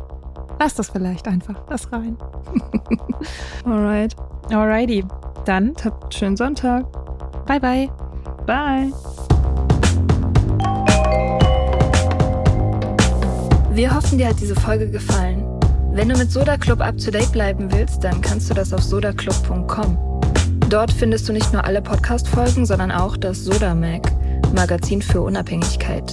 [0.58, 2.16] Lasst das vielleicht einfach, das rein.
[3.64, 4.14] Alright.
[4.50, 5.04] Alrighty,
[5.44, 6.84] dann Habt einen schönen Sonntag.
[7.46, 7.88] bye bye.
[8.46, 8.92] Bye.
[13.72, 15.44] Wir hoffen, dir hat diese Folge gefallen.
[15.92, 18.82] Wenn du mit Soda Club up to date bleiben willst, dann kannst du das auf
[18.82, 19.98] sodaclub.com.
[20.68, 24.10] Dort findest du nicht nur alle Podcast-Folgen, sondern auch das Soda Mag,
[24.54, 26.12] Magazin für Unabhängigkeit.